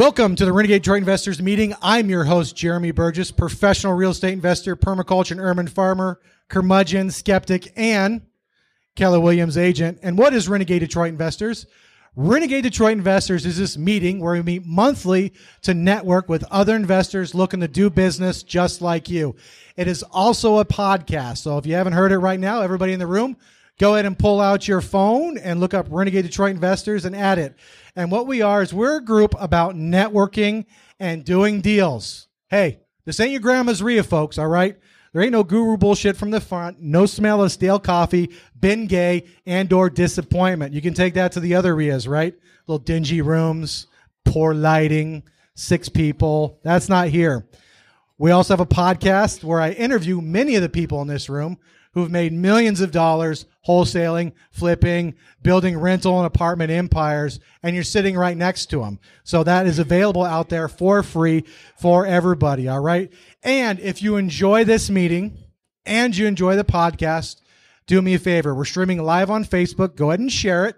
[0.00, 1.74] Welcome to the Renegade Detroit Investors Meeting.
[1.82, 7.70] I'm your host, Jeremy Burgess, professional real estate investor, permaculture and urban farmer, curmudgeon, skeptic,
[7.76, 8.22] and
[8.96, 9.98] Keller Williams agent.
[10.02, 11.66] And what is Renegade Detroit Investors?
[12.16, 15.34] Renegade Detroit Investors is this meeting where we meet monthly
[15.64, 19.36] to network with other investors looking to do business just like you.
[19.76, 21.42] It is also a podcast.
[21.42, 23.36] So if you haven't heard it right now, everybody in the room,
[23.80, 27.38] go ahead and pull out your phone and look up Renegade Detroit Investors and add
[27.38, 27.54] it.
[27.96, 30.66] And what we are is we're a group about networking
[31.00, 32.28] and doing deals.
[32.50, 34.76] Hey, this ain't your grandma's REIA, folks, all right?
[35.12, 39.72] There ain't no guru bullshit from the front, no smell of stale coffee, Bengay, and
[39.72, 40.74] or disappointment.
[40.74, 42.34] You can take that to the other REIAs, right?
[42.66, 43.86] Little dingy rooms,
[44.26, 45.22] poor lighting,
[45.54, 46.60] six people.
[46.62, 47.48] That's not here.
[48.18, 51.58] We also have a podcast where I interview many of the people in this room
[51.92, 58.16] who've made millions of dollars wholesaling, flipping, building rental and apartment empires, and you're sitting
[58.16, 58.98] right next to them.
[59.22, 61.44] So that is available out there for free
[61.76, 62.68] for everybody.
[62.68, 63.12] All right.
[63.42, 65.36] And if you enjoy this meeting
[65.84, 67.40] and you enjoy the podcast,
[67.86, 68.54] do me a favor.
[68.54, 69.96] We're streaming live on Facebook.
[69.96, 70.76] Go ahead and share it.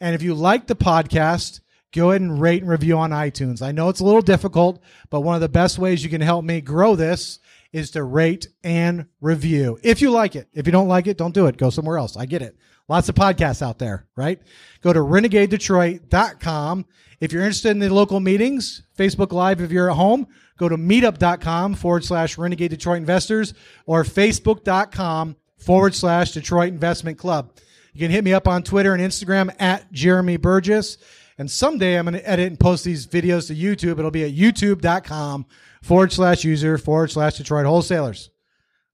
[0.00, 1.60] And if you like the podcast,
[1.92, 3.62] go ahead and rate and review on iTunes.
[3.62, 6.44] I know it's a little difficult, but one of the best ways you can help
[6.44, 7.38] me grow this
[7.72, 9.78] is to rate and review.
[9.82, 10.48] If you like it.
[10.52, 11.56] If you don't like it, don't do it.
[11.56, 12.16] Go somewhere else.
[12.16, 12.56] I get it.
[12.88, 14.40] Lots of podcasts out there, right?
[14.80, 16.86] Go to renegadedetroit.com.
[17.20, 20.76] If you're interested in the local meetings, Facebook Live if you're at home, go to
[20.76, 23.52] meetup.com forward slash renegade Detroit investors
[23.86, 27.52] or facebook.com forward slash Detroit Investment Club.
[27.92, 30.96] You can hit me up on Twitter and Instagram at Jeremy Burgess.
[31.36, 33.98] And someday I'm going to edit and post these videos to YouTube.
[33.98, 35.46] It'll be at youtube.com
[35.82, 38.30] forward slash user forward slash Detroit wholesalers.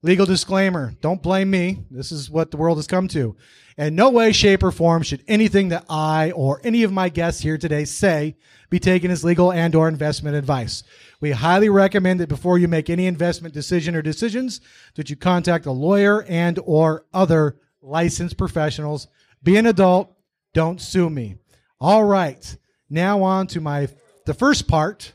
[0.01, 0.93] Legal disclaimer.
[1.01, 1.83] Don't blame me.
[1.89, 3.35] This is what the world has come to.
[3.77, 7.41] In no way, shape, or form should anything that I or any of my guests
[7.41, 8.35] here today say
[8.69, 10.83] be taken as legal and or investment advice.
[11.21, 14.61] We highly recommend that before you make any investment decision or decisions
[14.93, 19.07] that you contact a lawyer and or other licensed professionals.
[19.41, 20.15] Be an adult.
[20.53, 21.37] Don't sue me.
[21.79, 22.57] All right.
[22.89, 23.87] Now on to my
[24.25, 25.13] the first part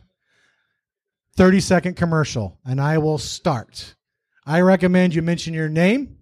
[1.41, 3.95] 30 second commercial, and I will start.
[4.45, 6.19] I recommend you mention your name,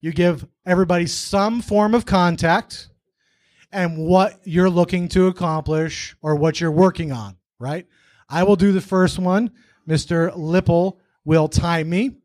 [0.00, 2.88] you give everybody some form of contact,
[3.70, 7.86] and what you're looking to accomplish or what you're working on, right?
[8.28, 9.52] I will do the first one.
[9.88, 10.36] Mr.
[10.36, 12.16] Lipple will time me,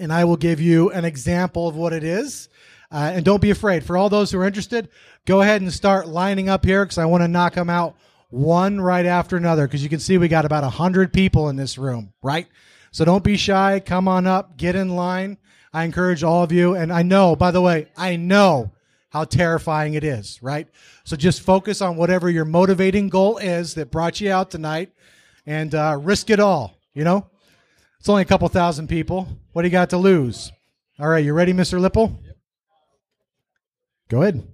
[0.00, 2.48] and I will give you an example of what it is.
[2.90, 3.84] Uh, and don't be afraid.
[3.84, 4.88] For all those who are interested,
[5.26, 7.98] go ahead and start lining up here because I want to knock them out
[8.30, 11.78] one right after another because you can see we got about 100 people in this
[11.78, 12.46] room, right?
[12.90, 13.80] So don't be shy.
[13.80, 15.38] Come on up, get in line.
[15.72, 16.74] I encourage all of you.
[16.74, 18.72] And I know, by the way, I know
[19.10, 20.68] how terrifying it is, right?
[21.04, 24.92] So just focus on whatever your motivating goal is that brought you out tonight
[25.46, 27.26] and uh, risk it all, you know?
[27.98, 29.28] It's only a couple thousand people.
[29.52, 30.52] What do you got to lose?
[30.98, 31.80] All right, you ready, Mr.
[31.80, 32.16] Lipple?
[34.08, 34.46] Go ahead.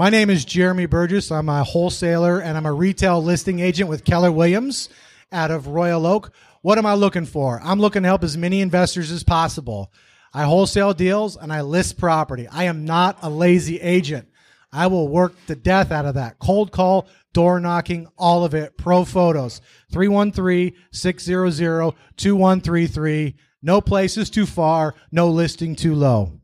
[0.00, 1.30] My name is Jeremy Burgess.
[1.30, 4.88] I'm a wholesaler and I'm a retail listing agent with Keller Williams
[5.30, 6.32] out of Royal Oak.
[6.62, 7.60] What am I looking for?
[7.62, 9.92] I'm looking to help as many investors as possible.
[10.32, 12.48] I wholesale deals and I list property.
[12.48, 14.26] I am not a lazy agent.
[14.72, 16.38] I will work the death out of that.
[16.38, 18.78] Cold call, door knocking, all of it.
[18.78, 19.60] Pro photos.
[19.92, 23.36] 313 600 2133.
[23.60, 26.40] No places too far, no listing too low.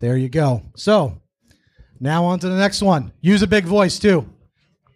[0.00, 0.62] There you go.
[0.76, 1.22] So
[2.00, 3.12] now on to the next one.
[3.20, 4.28] Use a big voice too.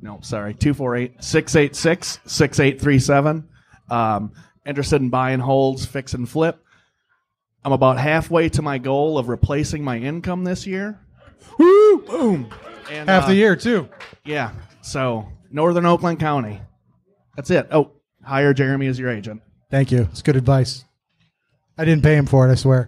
[0.02, 3.50] No, sorry, 248 686 6837.
[3.90, 4.32] Um,
[4.66, 6.64] interested in buying holds, fix and flip.
[7.66, 10.98] I'm about halfway to my goal of replacing my income this year.
[11.58, 12.04] Woo!
[12.04, 12.50] Boom!
[12.90, 13.90] And, Half uh, the year too.
[14.24, 14.52] Yeah.
[14.80, 16.62] So Northern Oakland County.
[17.36, 17.68] That's it.
[17.70, 17.92] Oh,
[18.24, 19.42] hire Jeremy as your agent.
[19.70, 20.04] Thank you.
[20.04, 20.86] It's good advice.
[21.78, 22.52] I didn't pay him for it.
[22.54, 22.88] I swear.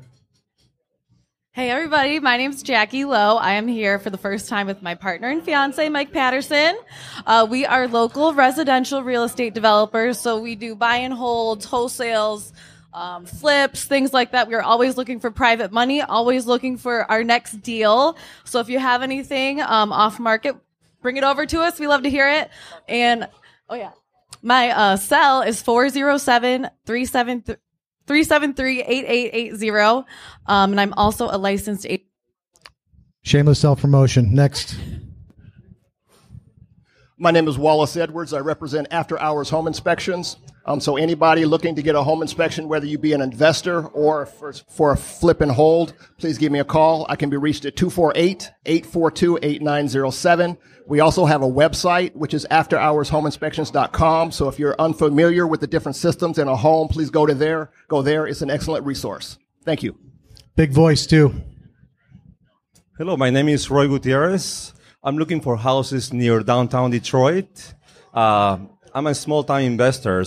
[1.54, 3.36] Hey everybody, my name's Jackie Lowe.
[3.36, 6.78] I am here for the first time with my partner and fiance, Mike Patterson.
[7.26, 12.54] Uh, we are local residential real estate developers, so we do buy and holds, wholesales,
[12.94, 14.48] um, flips, things like that.
[14.48, 18.18] We're always looking for private money, always looking for our next deal.
[18.46, 20.56] So if you have anything um, off market,
[21.02, 21.82] bring it over to us.
[21.82, 22.50] We love to hear it.
[22.88, 23.28] And
[23.70, 23.92] oh yeah,
[24.42, 27.56] my uh, cell is 407 373
[28.08, 30.06] 373-8880.
[30.48, 31.86] Um, and I'm also a licensed.
[33.24, 34.34] Shameless self promotion.
[34.34, 34.76] Next.
[37.22, 38.34] My name is Wallace Edwards.
[38.34, 40.38] I represent After Hours Home Inspections.
[40.66, 44.26] Um, so anybody looking to get a home inspection, whether you be an investor or
[44.26, 47.06] for, for a flip and hold, please give me a call.
[47.10, 50.58] I can be reached at 248-842-8907.
[50.88, 54.32] We also have a website, which is afterhourshomeinspections.com.
[54.32, 57.70] So if you're unfamiliar with the different systems in a home, please go to there.
[57.88, 58.26] Go there.
[58.26, 59.38] It's an excellent resource.
[59.64, 59.96] Thank you.
[60.56, 61.36] Big voice too.
[62.98, 64.74] Hello, my name is Roy Gutierrez.
[65.04, 67.74] I'm looking for houses near downtown Detroit.
[68.14, 68.60] Uh,
[68.94, 70.24] I'm a small-time investor,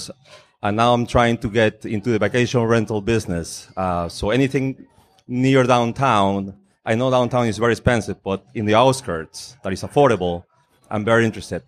[0.63, 3.69] and now I'm trying to get into the vacation rental business.
[3.77, 4.85] Uh, so anything
[5.29, 10.43] near downtown, I know downtown is very expensive, but in the outskirts that is affordable,
[10.91, 11.63] I'm very interested.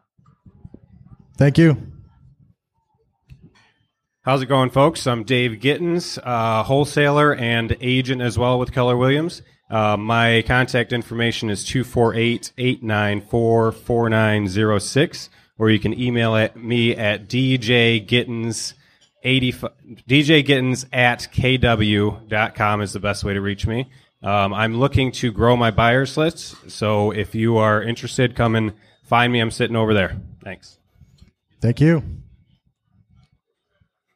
[1.37, 1.75] Thank you.
[4.21, 5.05] How's it going, folks?
[5.05, 9.41] I'm Dave Gittens, uh, wholesaler and agent as well with Keller Williams.
[9.69, 17.27] Uh, my contact information is 248 894 4906, or you can email at me at
[17.27, 18.73] djgittens.
[19.25, 19.71] 85,
[20.07, 23.89] djgittens at kw.com is the best way to reach me.
[24.21, 28.73] Um, I'm looking to grow my buyers list, so if you are interested, come and
[29.03, 29.39] find me.
[29.39, 30.17] I'm sitting over there.
[30.43, 30.77] Thanks.
[31.61, 32.03] Thank you.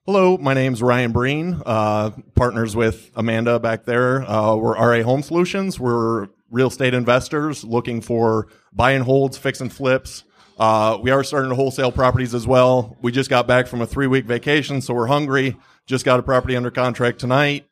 [0.05, 4.21] Hello, my name's Ryan Breen, uh, partners with Amanda back there.
[4.21, 5.77] Uh, we're RA Home Solutions.
[5.77, 10.23] We're real estate investors looking for buy and holds, fix and flips.
[10.57, 12.97] Uh, we are starting to wholesale properties as well.
[13.01, 15.55] We just got back from a three week vacation, so we're hungry.
[15.85, 17.67] Just got a property under contract tonight.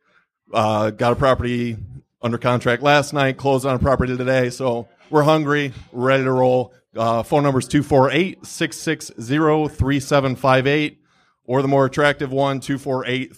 [0.54, 1.78] Uh, got a property
[2.22, 4.50] under contract last night, closed on a property today.
[4.50, 6.74] So we're hungry, ready to roll.
[6.96, 11.00] Uh, phone number is 248 660 3758
[11.46, 13.34] or the more attractive one, 248.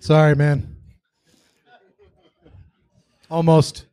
[0.00, 0.76] Sorry, man.
[3.30, 3.86] Almost.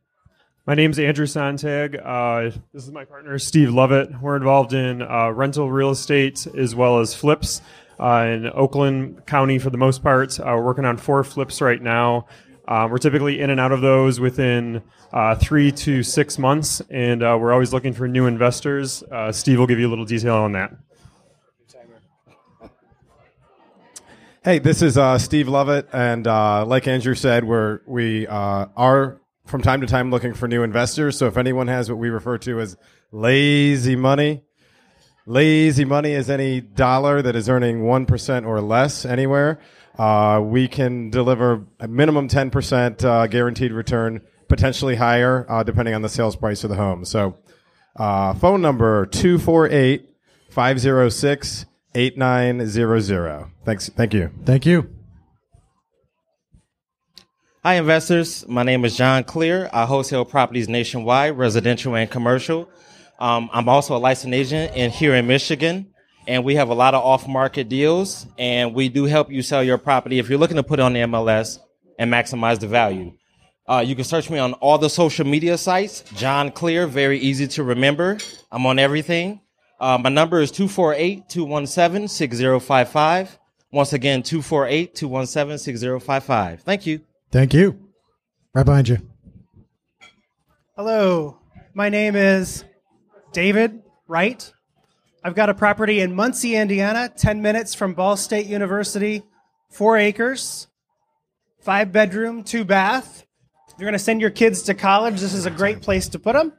[0.64, 2.00] My name's Andrew Sonntag.
[2.00, 4.20] Uh, this is my partner, Steve Lovett.
[4.20, 7.60] We're involved in uh, rental real estate as well as flips
[7.98, 10.38] uh, in Oakland County for the most part.
[10.38, 12.26] Uh, we're working on four flips right now.
[12.68, 17.22] Uh, we're typically in and out of those within uh, three to six months, and
[17.22, 19.02] we're always looking for new investors.
[19.32, 20.72] Steve will give you a little detail on that.
[24.44, 29.21] Hey, this is Steve Lovett, and like Andrew said, we're we are
[29.52, 31.18] from time to time looking for new investors.
[31.18, 32.74] So if anyone has what we refer to as
[33.12, 34.42] lazy money,
[35.26, 39.60] lazy money is any dollar that is earning 1% or less anywhere.
[39.98, 46.00] Uh, we can deliver a minimum 10% uh, guaranteed return, potentially higher, uh, depending on
[46.00, 47.04] the sales price of the home.
[47.04, 47.36] So
[47.96, 50.08] uh, phone number 248
[50.48, 53.50] 506 8900.
[53.66, 53.90] Thanks.
[53.90, 54.30] Thank you.
[54.46, 55.01] Thank you.
[57.64, 58.44] Hi, investors.
[58.48, 59.70] My name is John Clear.
[59.72, 62.68] I wholesale properties nationwide, residential and commercial.
[63.20, 65.94] Um, I'm also a licensed agent in here in Michigan,
[66.26, 69.78] and we have a lot of off-market deals, and we do help you sell your
[69.78, 71.60] property if you're looking to put it on the MLS
[72.00, 73.12] and maximize the value.
[73.68, 76.02] Uh, you can search me on all the social media sites.
[76.16, 78.18] John Clear, very easy to remember.
[78.50, 79.40] I'm on everything.
[79.78, 83.38] Uh, my number is 248 217 6055.
[83.70, 86.62] Once again, 248 217 6055.
[86.62, 87.02] Thank you.
[87.32, 87.78] Thank you.
[88.54, 88.98] Right behind you.
[90.76, 91.38] Hello,
[91.72, 92.62] my name is
[93.32, 94.52] David Wright.
[95.24, 99.22] I've got a property in Muncie, Indiana, 10 minutes from Ball State University,
[99.70, 100.66] four acres,
[101.60, 103.24] five bedroom, two bath.
[103.68, 106.18] If you're going to send your kids to college, this is a great place to
[106.18, 106.52] put them.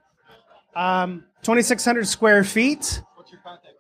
[0.75, 3.03] Um, 2,600 square feet.
[3.13, 3.75] What's your contact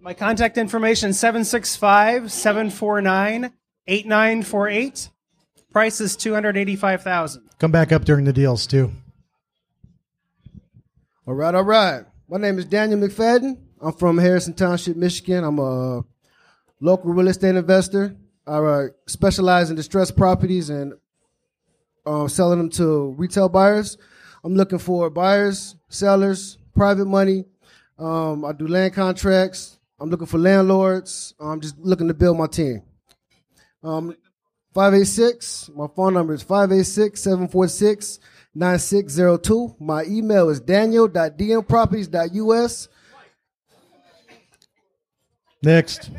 [0.00, 3.52] My contact information 765 749
[3.88, 5.08] 8948.
[5.72, 8.92] Price is 285000 Come back up during the deals too.
[11.26, 12.04] All right, all right.
[12.28, 13.58] My name is Daniel McFadden.
[13.80, 15.44] I'm from Harrison Township, Michigan.
[15.44, 16.04] I'm a
[16.80, 18.14] local real estate investor.
[18.46, 20.92] I uh, specialize in distressed properties and
[22.04, 23.96] uh, selling them to retail buyers.
[24.44, 27.46] I'm looking for buyers, sellers, private money.
[27.98, 29.78] Um, I do land contracts.
[29.98, 31.32] I'm looking for landlords.
[31.40, 32.82] I'm just looking to build my team.
[33.82, 34.14] Um,
[34.74, 38.18] 586, my phone number is 586 746
[38.54, 39.76] 9602.
[39.78, 42.88] My email is daniel.dmproperties.us.
[45.62, 46.10] Next.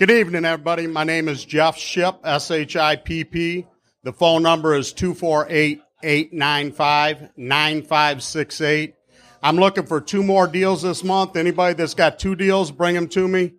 [0.00, 0.88] Good evening, everybody.
[0.88, 3.64] My name is Jeff Ship, S H I P P.
[4.02, 8.96] The phone number is 248 895 9568.
[9.42, 11.36] I'm looking for two more deals this month.
[11.36, 13.52] Anybody that's got two deals, bring them to me.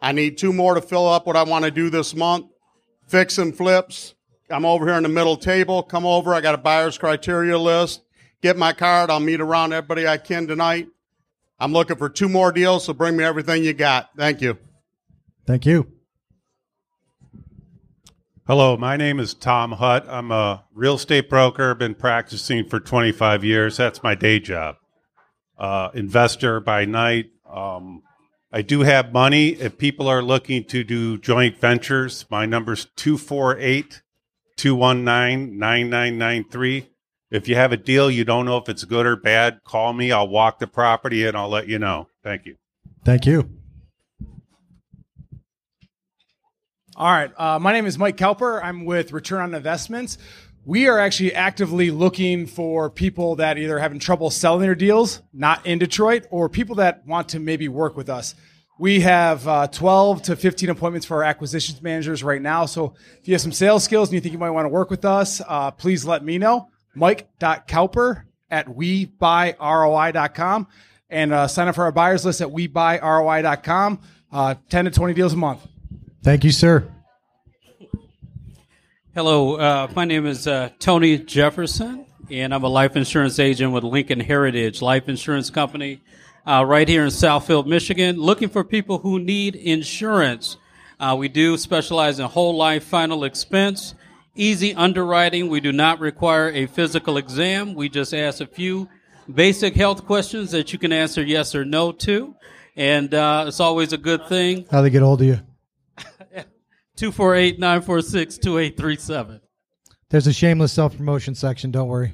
[0.00, 2.46] I need two more to fill up what I want to do this month.
[3.06, 4.14] Fix and flips.
[4.48, 5.82] I'm over here in the middle table.
[5.82, 6.34] Come over.
[6.34, 8.02] I got a buyer's criteria list.
[8.42, 9.10] Get my card.
[9.10, 10.88] I'll meet around everybody I can tonight.
[11.58, 14.10] I'm looking for two more deals, so bring me everything you got.
[14.16, 14.56] Thank you.
[15.46, 15.92] Thank you.
[18.46, 20.08] Hello, my name is Tom Hutt.
[20.08, 21.74] I'm a real estate broker.
[21.74, 23.76] Been practicing for 25 years.
[23.76, 24.76] That's my day job.
[25.58, 27.26] Uh, investor by night.
[27.48, 28.02] Um,
[28.52, 29.50] I do have money.
[29.50, 34.02] If people are looking to do joint ventures, my number's 248
[34.56, 36.90] 219 9993.
[37.30, 40.10] If you have a deal you don't know if it's good or bad, call me.
[40.10, 42.08] I'll walk the property and I'll let you know.
[42.24, 42.56] Thank you.
[43.04, 43.48] Thank you.
[46.96, 47.30] All right.
[47.38, 48.60] Uh, my name is Mike Kelper.
[48.62, 50.18] I'm with Return on Investments.
[50.66, 55.64] We are actually actively looking for people that either having trouble selling their deals, not
[55.64, 58.34] in Detroit, or people that want to maybe work with us.
[58.78, 62.66] We have uh, 12 to 15 appointments for our acquisitions managers right now.
[62.66, 64.90] So if you have some sales skills and you think you might want to work
[64.90, 66.68] with us, uh, please let me know.
[66.94, 70.66] Mike.Kelper at WeBuyROI.com
[71.08, 74.00] and uh, sign up for our buyers list at WeBuyROI.com.
[74.32, 75.66] Uh, 10 to 20 deals a month.
[76.22, 76.90] Thank you, sir.
[79.12, 83.82] Hello, uh, my name is uh, Tony Jefferson, and I'm a life insurance agent with
[83.82, 86.00] Lincoln Heritage Life Insurance Company
[86.46, 90.58] uh, right here in Southfield, Michigan, looking for people who need insurance.
[91.00, 93.96] Uh, we do specialize in whole life final expense,
[94.36, 95.48] easy underwriting.
[95.48, 97.74] We do not require a physical exam.
[97.74, 98.88] We just ask a few
[99.34, 102.36] basic health questions that you can answer yes or no to,
[102.76, 104.66] and uh, it's always a good thing.
[104.70, 105.40] How they get hold of you?
[107.00, 109.40] 248 946 2837.
[110.10, 111.70] There's a shameless self promotion section.
[111.70, 112.12] Don't worry.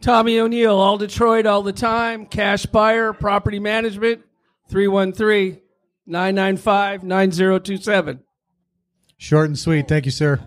[0.00, 2.26] Tommy O'Neill, all Detroit, all the time.
[2.26, 4.22] Cash buyer, property management,
[4.68, 5.60] 313
[6.08, 8.20] 995 9027.
[9.16, 9.86] Short and sweet.
[9.86, 10.40] Thank you, sir.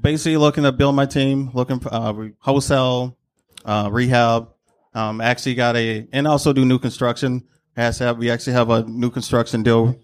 [0.00, 3.18] basically, looking to build my team, looking for uh, wholesale,
[3.66, 4.48] uh, rehab.
[4.94, 7.44] Um, actually, got a and also do new construction.
[7.76, 9.94] Has have we actually have a new construction deal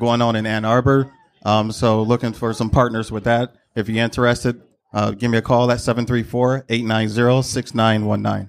[0.00, 1.12] going on in Ann Arbor.
[1.44, 3.54] Um, so looking for some partners with that.
[3.76, 4.60] If you're interested,
[4.92, 8.48] uh, give me a call at 734-890-6919.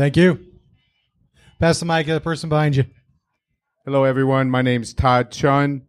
[0.00, 0.46] Thank you.
[1.58, 2.86] Pass the mic to the person behind you.
[3.84, 4.48] Hello, everyone.
[4.48, 5.82] My name's Todd Chun.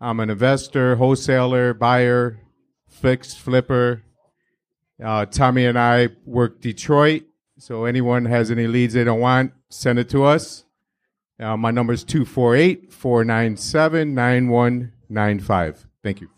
[0.00, 2.40] I'm an investor, wholesaler, buyer,
[2.88, 4.04] fixed flipper.
[5.04, 7.24] Uh, Tommy and I work Detroit.
[7.58, 10.64] So anyone has any leads they don't want, send it to us.
[11.38, 15.86] Uh, my number is 248 497 9195.
[16.02, 16.30] Thank you.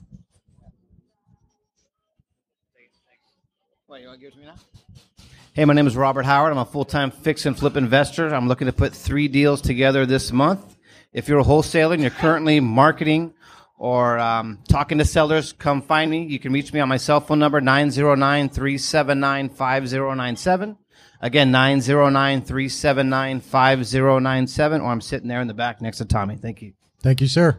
[5.60, 6.52] Hey, my name is Robert Howard.
[6.52, 8.34] I'm a full time fix and flip investor.
[8.34, 10.78] I'm looking to put three deals together this month.
[11.12, 13.34] If you're a wholesaler and you're currently marketing
[13.76, 16.24] or um, talking to sellers, come find me.
[16.24, 20.78] You can reach me on my cell phone number, 909 379 5097.
[21.20, 26.36] Again, 909 379 5097, or I'm sitting there in the back next to Tommy.
[26.36, 26.72] Thank you.
[27.02, 27.58] Thank you, sir.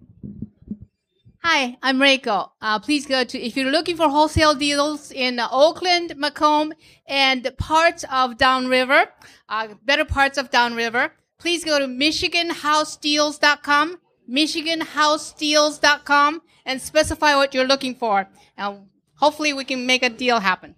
[1.43, 2.51] Hi, I'm Reiko.
[2.61, 6.71] Uh, please go to, if you're looking for wholesale deals in uh, Oakland, Macomb,
[7.07, 9.07] and parts of Downriver,
[9.49, 13.97] uh, better parts of Downriver, please go to MichiganHouseDeals.com,
[14.29, 18.29] MichiganHouseDeals.com, and specify what you're looking for.
[18.55, 18.85] And
[19.21, 20.75] hopefully we can make a deal happen.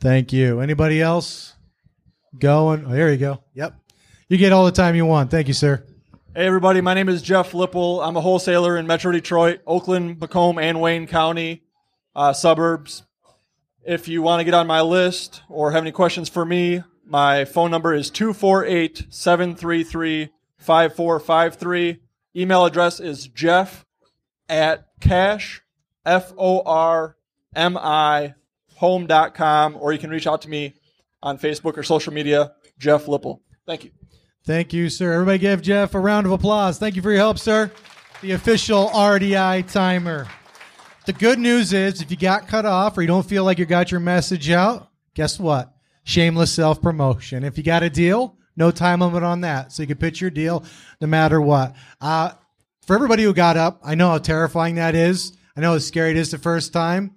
[0.00, 0.60] Thank you.
[0.60, 1.54] Anybody else?
[2.38, 2.84] Going.
[2.86, 3.42] Oh, there you go.
[3.54, 3.74] Yep.
[4.28, 5.30] You get all the time you want.
[5.30, 5.84] Thank you, sir.
[6.34, 6.80] Hey, everybody.
[6.80, 8.06] My name is Jeff Lipple.
[8.06, 11.62] I'm a wholesaler in Metro Detroit, Oakland, Macomb, and Wayne County
[12.14, 13.04] uh, suburbs.
[13.86, 17.44] If you want to get on my list or have any questions for me, my
[17.44, 22.00] phone number is 248 733 5453.
[22.34, 23.86] Email address is jeff
[24.48, 25.62] at cash,
[26.04, 27.15] F O R
[27.56, 28.34] M I,
[28.76, 30.74] home.com, or you can reach out to me
[31.22, 33.40] on Facebook or social media, Jeff Lipple.
[33.66, 33.90] Thank you.
[34.44, 35.12] Thank you, sir.
[35.12, 36.78] Everybody give Jeff a round of applause.
[36.78, 37.72] Thank you for your help, sir.
[38.22, 40.28] The official RDI timer.
[41.04, 43.66] The good news is if you got cut off or you don't feel like you
[43.66, 45.74] got your message out, guess what?
[46.04, 47.42] Shameless self promotion.
[47.42, 49.72] If you got a deal, no time limit on that.
[49.72, 50.64] So you can pitch your deal
[51.00, 51.74] no matter what.
[52.00, 52.32] Uh,
[52.86, 55.36] for everybody who got up, I know how terrifying that is.
[55.56, 57.15] I know how scary it is the first time.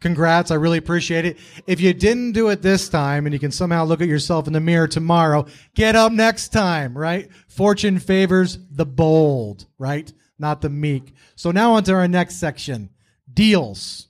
[0.00, 0.50] Congrats.
[0.50, 1.38] I really appreciate it.
[1.66, 4.54] If you didn't do it this time and you can somehow look at yourself in
[4.54, 7.28] the mirror tomorrow, get up next time, right?
[7.48, 10.10] Fortune favors the bold, right?
[10.38, 11.14] Not the meek.
[11.36, 12.90] So now on to our next section.
[13.32, 14.08] Deals.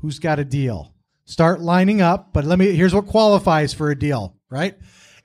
[0.00, 0.94] Who's got a deal?
[1.24, 4.76] Start lining up, but let me, here's what qualifies for a deal, right?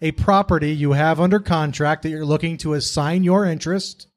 [0.02, 4.08] A property you have under contract that you're looking to assign your interest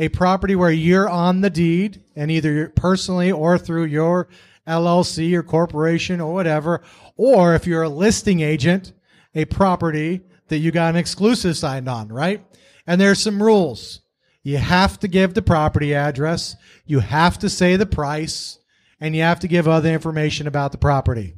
[0.00, 4.28] a property where you're on the deed and either personally or through your
[4.70, 6.82] LLC or corporation or whatever,
[7.16, 8.92] or if you're a listing agent,
[9.34, 12.44] a property that you got an exclusive signed on, right?
[12.86, 14.00] And there's some rules.
[14.42, 16.56] You have to give the property address,
[16.86, 18.58] you have to say the price,
[19.00, 21.34] and you have to give other information about the property.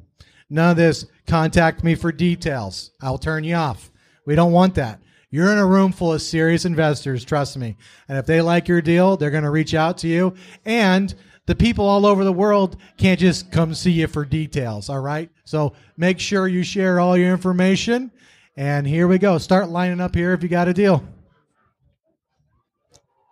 [0.49, 2.91] None of this, contact me for details.
[3.01, 3.91] I'll turn you off.
[4.27, 5.01] We don't want that.
[5.31, 7.77] You're in a room full of serious investors, trust me.
[8.07, 10.35] And if they like your deal, they're going to reach out to you.
[10.67, 11.15] And
[11.53, 15.29] the people all over the world can't just come see you for details, all right?
[15.45, 18.11] So make sure you share all your information.
[18.57, 19.37] And here we go.
[19.37, 21.07] Start lining up here if you got a deal.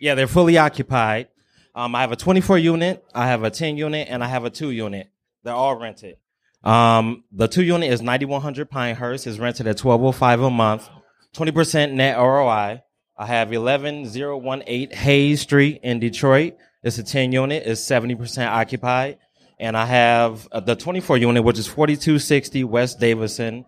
[0.00, 1.28] yeah, they're fully occupied.
[1.74, 4.50] Um, I have a 24 unit, I have a 10 unit, and I have a
[4.50, 5.10] two unit.
[5.44, 6.16] They're all rented.
[6.64, 9.26] Um, the two unit is 9100 Pinehurst.
[9.26, 10.88] is rented at 1205 a month,
[11.34, 12.82] 20% net ROI.
[13.18, 16.54] I have 11018 Hayes Street in Detroit.
[16.82, 17.64] It's a 10 unit.
[17.66, 19.18] It's 70% occupied.
[19.60, 23.66] And I have uh, the 24 unit, which is 4260 West Davison.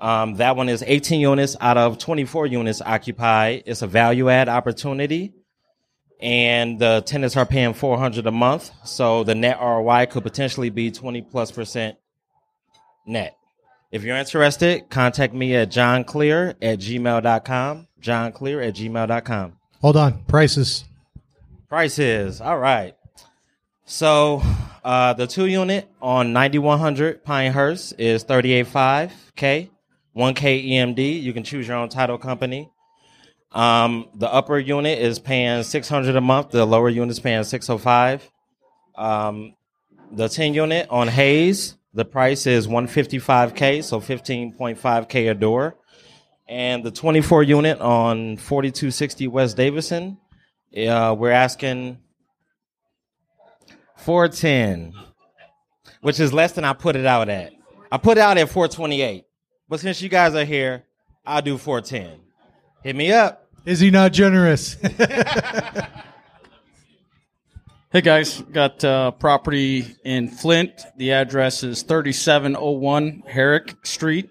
[0.00, 3.64] Um, that one is 18 units out of 24 units occupied.
[3.66, 5.32] It's a value add opportunity.
[6.20, 8.70] And the tenants are paying 400 a month.
[8.84, 11.96] So the net ROI could potentially be 20 plus percent
[13.06, 13.36] net.
[13.90, 17.88] If you're interested, contact me at johnclear at gmail.com.
[18.00, 19.52] Johnclear at gmail.com.
[19.80, 20.24] Hold on.
[20.24, 20.84] Prices.
[21.68, 22.40] Prices.
[22.40, 22.94] All right.
[23.84, 24.42] So
[24.84, 29.70] uh, the two unit on 9100 Pinehurst is 38.5K,
[30.18, 31.22] 1K EMD.
[31.22, 32.70] You can choose your own title company.
[33.52, 36.50] Um, the upper unit is paying 600 a month.
[36.50, 38.30] The lower unit is paying 605.
[38.96, 39.54] Um,
[40.10, 45.76] the 10 unit on Hayes, the price is 155K, so 15.5K a door.
[46.48, 50.18] And the 24 unit on 4260 West Davison,
[50.76, 51.98] uh, we're asking
[53.96, 54.94] 410,
[56.00, 57.52] which is less than I put it out at.
[57.92, 59.27] I put it out at 428.
[59.68, 60.84] But since you guys are here,
[61.26, 62.20] I'll do 410.
[62.82, 63.46] Hit me up.
[63.64, 64.76] Is he not generous?
[67.90, 70.82] Hey guys, got uh, property in Flint.
[70.98, 74.28] The address is 3701 Herrick Street.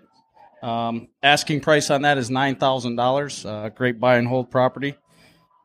[0.62, 3.46] Um, asking price on that is $9,000.
[3.50, 4.94] Uh, great buy and hold property.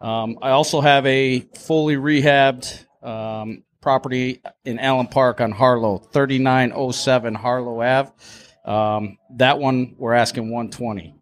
[0.01, 7.35] Um, I also have a fully rehabbed um, property in Allen Park on Harlow, 3907
[7.35, 8.11] Harlow Ave.
[8.65, 11.15] Um, that one we're asking 120.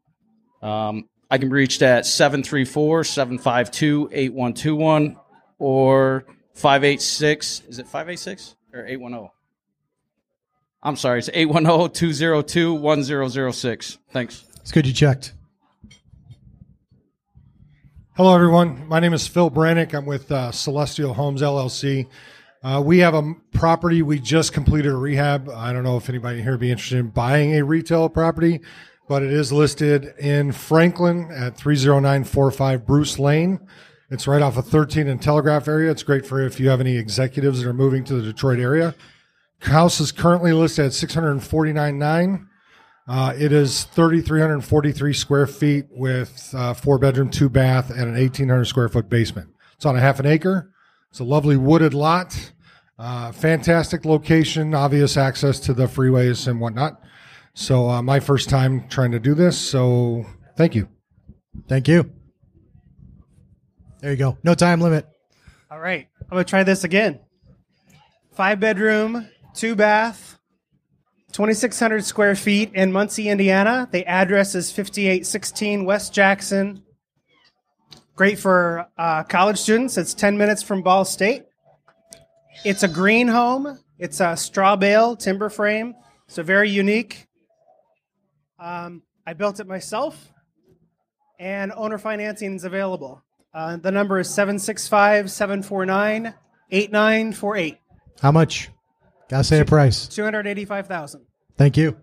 [0.63, 5.17] Um, I can be reached at 734 752 8121
[5.59, 6.25] or
[6.55, 7.63] 586.
[7.69, 9.31] Is it 586 or 810?
[10.83, 13.99] I'm sorry, it's 810 202 1006.
[14.11, 14.45] Thanks.
[14.61, 15.35] It's good you checked.
[18.17, 18.87] Hello, everyone.
[18.89, 19.95] My name is Phil Brannick.
[19.95, 22.07] I'm with uh, Celestial Homes LLC.
[22.63, 25.49] Uh, we have a property we just completed a rehab.
[25.49, 28.61] I don't know if anybody here would be interested in buying a retail property,
[29.09, 33.61] but it is listed in Franklin at 30945 Bruce Lane.
[34.11, 35.91] It's right off of 13 and Telegraph area.
[35.91, 38.95] It's great for if you have any executives that are moving to the Detroit area.
[39.61, 42.47] House is currently listed at 649.9.
[43.09, 48.65] Uh, it is 3,343 square feet with uh, four bedroom, two bath, and an 1,800
[48.67, 49.49] square foot basement.
[49.77, 50.71] It's on a half an acre.
[51.11, 52.53] It's a lovely wooded lot.
[52.99, 57.01] Uh, fantastic location, obvious access to the freeways and whatnot.
[57.55, 59.59] So, uh, my first time trying to do this.
[59.59, 60.89] So, thank you.
[61.69, 62.13] Thank you.
[64.01, 64.39] There you go.
[64.45, 65.07] No time limit.
[65.71, 66.09] All right.
[66.21, 67.21] I'm going to try this again.
[68.33, 70.39] Five bedroom, two bath,
[71.33, 73.89] 2,600 square feet in Muncie, Indiana.
[73.91, 76.83] The address is 5816 West Jackson.
[78.21, 79.97] Great for uh, college students.
[79.97, 81.45] It's 10 minutes from Ball State.
[82.67, 83.79] It's a green home.
[83.99, 85.95] It's a straw bale timber frame.
[86.29, 87.27] So very unique.
[88.59, 90.35] Um, I built it myself.
[91.39, 93.23] and owner financing is available.
[93.55, 96.35] Uh, the number is 765 749
[96.71, 97.79] 8948.
[98.21, 98.69] How much?
[99.31, 100.07] Gotta say a price.
[100.09, 101.23] 285000
[101.57, 101.97] Thank you.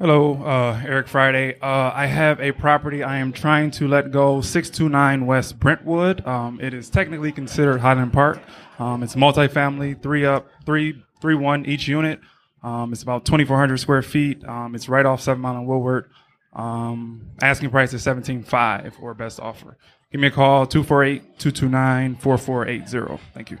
[0.00, 1.60] Hello, uh, Eric Friday.
[1.60, 6.26] Uh, I have a property I am trying to let go, 629 West Brentwood.
[6.26, 8.40] Um, it is technically considered Highland Park.
[8.78, 12.18] Um, it's multifamily, three up, three, three one each unit.
[12.62, 14.42] Um, it's about 2,400 square feet.
[14.42, 16.08] Um, it's right off Seven Mile and Woodward.
[16.54, 19.76] Um, asking price is 17.5 or best offer.
[20.10, 23.20] Give me a call, 248-229-4480.
[23.34, 23.58] Thank you.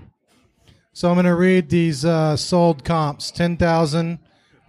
[0.94, 4.20] So I'm going to read these uh, sold comps: 10,000,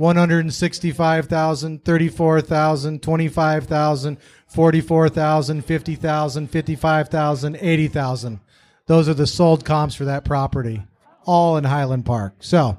[0.02, 8.40] 165,000, 34,000, 25,000, 44,000, 50,000, 55,000, 80,000.
[8.88, 10.84] Those are the sold comps for that property,
[11.24, 12.34] all in Highland Park.
[12.40, 12.78] So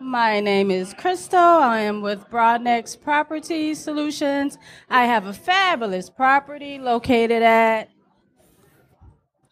[0.00, 1.38] My name is Crystal.
[1.38, 4.58] I am with Broadnax Property Solutions.
[4.90, 7.90] I have a fabulous property located at,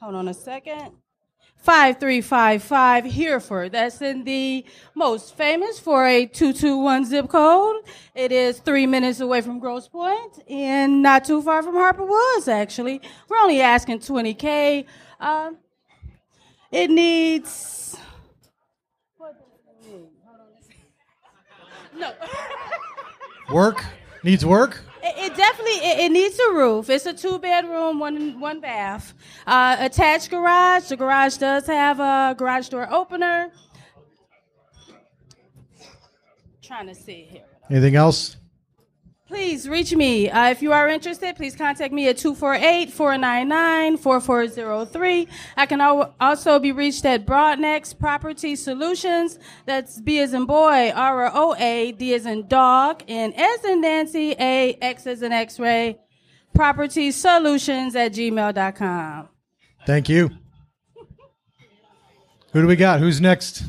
[0.01, 1.00] hold on a second,
[1.63, 3.73] 5355 Hereford.
[3.73, 7.77] That's in the most famous for a 221 zip code.
[8.15, 12.49] It is three minutes away from Grosse Pointe and not too far from Harper Woods,
[12.49, 13.01] actually.
[13.29, 14.87] We're only asking 20K.
[15.21, 15.51] Uh,
[16.73, 17.97] it needs
[21.93, 22.13] No.
[23.53, 23.85] work
[24.23, 24.81] needs work.
[25.03, 26.91] It, it definitely it, it needs a roof.
[26.91, 29.15] It's a two bedroom, one one bath,
[29.47, 30.89] uh, attached garage.
[30.89, 33.51] The garage does have a garage door opener.
[36.63, 37.45] Trying to see here.
[37.71, 38.37] Anything else?
[39.31, 40.29] Please reach me.
[40.29, 45.29] Uh, if you are interested, please contact me at 248 499 4403.
[45.57, 49.39] I can al- also be reached at Broadnax Property Solutions.
[49.67, 53.81] That's B as in boy, R O A, D as in dog, and S in
[53.83, 56.01] Nancy, A, X as in X ray.
[56.53, 59.29] Property Solutions at gmail.com.
[59.87, 60.31] Thank you.
[62.53, 62.99] Who do we got?
[62.99, 63.63] Who's next?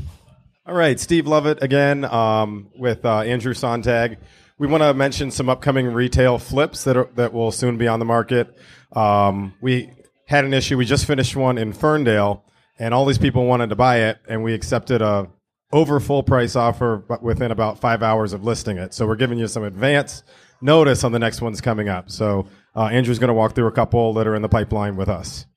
[0.65, 4.17] All right, Steve Lovett again um, with uh, Andrew Sonntag.
[4.61, 7.97] We want to mention some upcoming retail flips that are, that will soon be on
[7.97, 8.55] the market.
[8.91, 9.89] Um, we
[10.27, 10.77] had an issue.
[10.77, 12.45] We just finished one in Ferndale,
[12.77, 15.31] and all these people wanted to buy it, and we accepted a
[15.71, 18.93] over full price offer but within about five hours of listing it.
[18.93, 20.21] So we're giving you some advance
[20.61, 22.11] notice on the next ones coming up.
[22.11, 22.45] So
[22.75, 25.47] uh, Andrew's going to walk through a couple that are in the pipeline with us.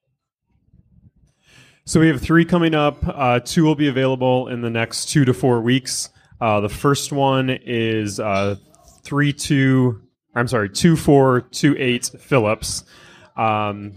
[1.84, 3.06] So we have three coming up.
[3.06, 6.08] Uh, two will be available in the next two to four weeks.
[6.40, 8.56] Uh, the first one is uh,
[9.04, 10.02] three two.
[10.34, 12.84] I'm sorry, two four two eight Phillips.
[13.36, 13.94] Um,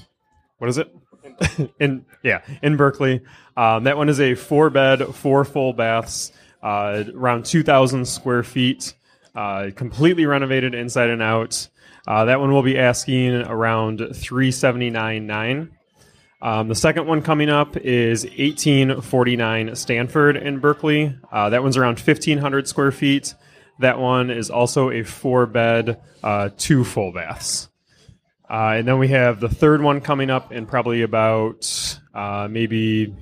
[0.59, 0.93] what is it?
[1.79, 3.21] in yeah, in Berkley.
[3.55, 8.43] Um, that one is a four bed, four full baths, uh, around two thousand square
[8.43, 8.93] feet,
[9.35, 11.67] uh, completely renovated inside and out.
[12.07, 15.71] Uh, that one will be asking around three seventy nine nine.
[16.41, 21.15] Um, the second one coming up is 1849 Stanford in Berkley.
[21.31, 23.33] Uh, that one's around 1,500 square feet.
[23.79, 27.69] That one is also a four bed, uh, two full baths.
[28.49, 33.13] Uh, and then we have the third one coming up in probably about uh, maybe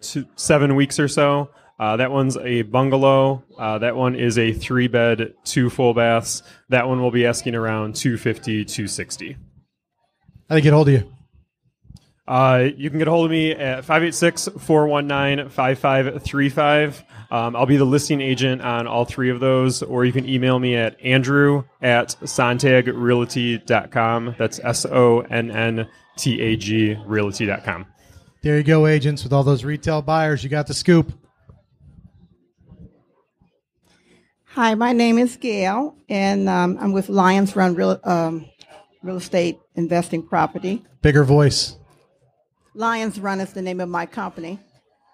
[0.00, 1.50] two, seven weeks or so.
[1.78, 3.42] Uh, that one's a bungalow.
[3.58, 6.42] Uh, that one is a three bed, two full baths.
[6.68, 9.32] That one will be asking around 250, 260.
[9.32, 11.12] How do they get hold of you?
[12.26, 17.04] Uh, you can get a hold of me at 586 419 5535.
[17.30, 20.58] Um, I'll be the listing agent on all three of those, or you can email
[20.58, 24.36] me at andrew at sonntagrealty.com.
[24.38, 27.84] That's S O N N T A G realty.com.
[28.42, 29.22] There you go, agents.
[29.24, 31.12] With all those retail buyers, you got the scoop.
[34.44, 38.46] Hi, my name is Gail, and um, I'm with Lions Run Real, um,
[39.02, 40.84] Real Estate Investing Property.
[41.02, 41.76] Bigger voice.
[42.74, 44.58] Lions Run is the name of my company.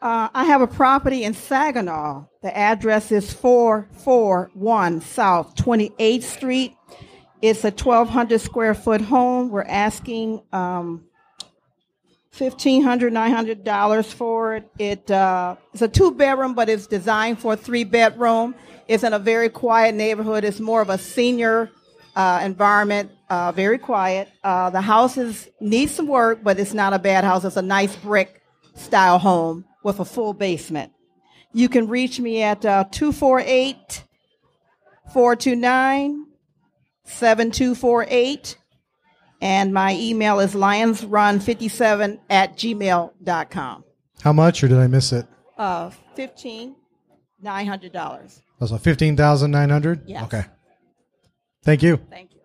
[0.01, 2.25] Uh, I have a property in Saginaw.
[2.43, 6.75] The address is 441 South 28th Street.
[7.43, 9.51] It's a 1,200 square foot home.
[9.51, 11.05] We're asking um,
[12.35, 13.11] $1,500,
[13.63, 14.71] $900 for it.
[14.79, 18.55] it uh, it's a two bedroom, but it's designed for a three bedroom.
[18.89, 20.45] It's in a very quiet neighborhood.
[20.45, 21.71] It's more of a senior
[22.17, 24.29] uh, environment, uh, very quiet.
[24.45, 27.45] Uh, the house is, needs some work, but it's not a bad house.
[27.45, 28.43] It's a nice brick
[28.75, 30.93] style home with a full basement.
[31.53, 34.05] You can reach me at uh, 248
[35.13, 36.27] 429
[37.05, 38.57] 7248.
[39.43, 43.85] And my email is lionsrun57 at gmail.com.
[44.23, 45.27] How much, or did I miss it?
[45.57, 48.43] Uh, $15,900.
[48.61, 50.03] That's a fifteen thousand nine hundred.
[50.07, 50.25] Yes.
[50.25, 50.45] Okay.
[51.65, 51.97] Thank you.
[52.11, 52.40] Thank you.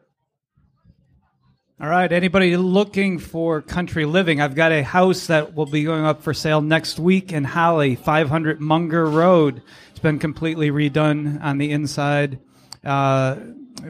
[1.78, 2.10] All right.
[2.10, 4.40] Anybody looking for country living?
[4.40, 7.96] I've got a house that will be going up for sale next week in Holly,
[7.96, 9.62] 500 Munger Road.
[9.90, 12.40] It's been completely redone on the inside,
[12.86, 13.36] uh,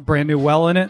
[0.02, 0.90] brand new well in it.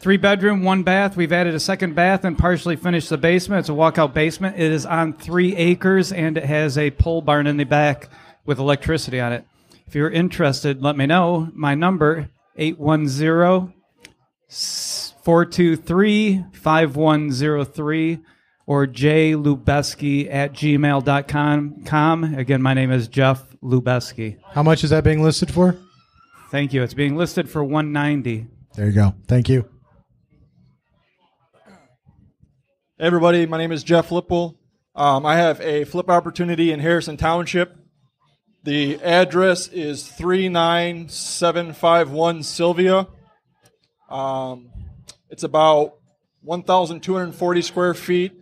[0.00, 1.16] Three bedroom, one bath.
[1.16, 3.60] We've added a second bath and partially finished the basement.
[3.60, 4.58] It's a walkout basement.
[4.58, 8.08] It is on three acres and it has a pole barn in the back
[8.46, 9.44] with electricity on it.
[9.86, 11.52] If you're interested, let me know.
[11.54, 13.74] My number, 810
[15.22, 18.18] 423 5103
[18.66, 21.84] or jlubeski at gmail.com.
[21.84, 22.34] Com.
[22.34, 24.38] Again, my name is Jeff Lubeski.
[24.52, 25.76] How much is that being listed for?
[26.50, 26.82] Thank you.
[26.82, 29.14] It's being listed for 190 There you go.
[29.26, 29.68] Thank you.
[32.98, 34.56] Hey everybody, my name is Jeff Lipple.
[34.94, 37.74] Um, I have a flip opportunity in Harrison Township.
[38.62, 43.08] The address is 39751 Sylvia.
[44.10, 44.70] Um,
[45.30, 45.94] it's about
[46.42, 48.32] 1,240 square feet.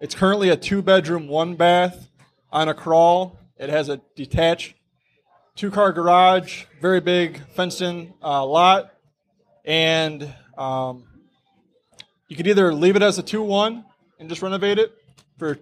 [0.00, 2.08] It's currently a two bedroom, one bath
[2.52, 3.38] on a crawl.
[3.56, 4.74] It has a detached
[5.54, 8.92] two car garage, very big fenced in uh, lot.
[9.64, 11.04] And um,
[12.28, 13.84] you could either leave it as a 2 1
[14.20, 14.92] and just renovate it
[15.38, 15.58] for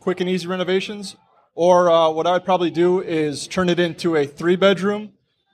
[0.00, 1.16] quick and easy renovations,
[1.54, 5.12] or uh, what I'd probably do is turn it into a three bedroom.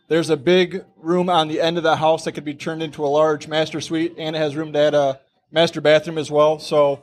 [0.08, 3.04] There's a big room on the end of the house that could be turned into
[3.04, 5.18] a large master suite, and it has room to add a
[5.50, 6.60] master bathroom as well.
[6.60, 7.02] So,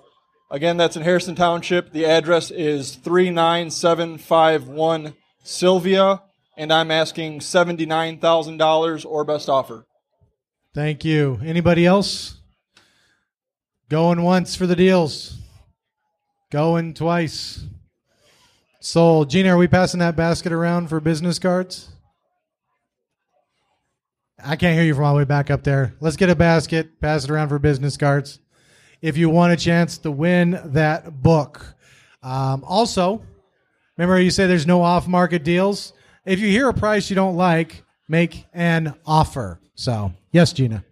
[0.50, 1.92] again, that's in Harrison Township.
[1.92, 6.22] The address is 39751 Sylvia,
[6.56, 9.86] and I'm asking $79,000 or best offer.
[10.74, 11.42] Thank you.
[11.44, 12.38] Anybody else?
[13.90, 15.40] Going once for the deals.
[16.52, 17.66] Going twice.
[18.80, 19.30] Sold.
[19.30, 21.93] Gina, are we passing that basket around for business cards?
[24.46, 25.94] I can't hear you from all the way back up there.
[26.02, 28.40] Let's get a basket, pass it around for business cards.
[29.02, 31.76] If you want a chance to win that book.
[32.22, 33.24] Um, also,
[33.98, 35.94] remember you say there's no off market deals?
[36.26, 39.60] If you hear a price you don't like, make an offer.
[39.76, 40.84] So, yes, Gina.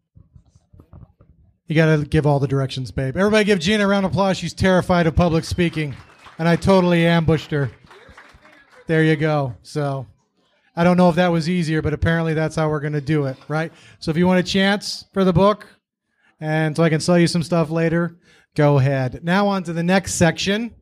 [1.67, 3.17] You got to give all the directions, babe.
[3.17, 4.37] Everybody give Gina a round of applause.
[4.37, 5.93] She's terrified of public speaking,
[6.39, 7.69] and I totally ambushed her.
[8.87, 9.57] There you go.
[9.63, 10.07] So
[10.77, 13.25] I don't know if that was easier, but apparently that's how we're going to do
[13.25, 13.73] it, right?
[13.99, 15.67] So if you want a chance for the book,
[16.39, 18.17] and so I can sell you some stuff later,
[18.55, 19.25] go ahead.
[19.25, 20.73] Now on to the next section.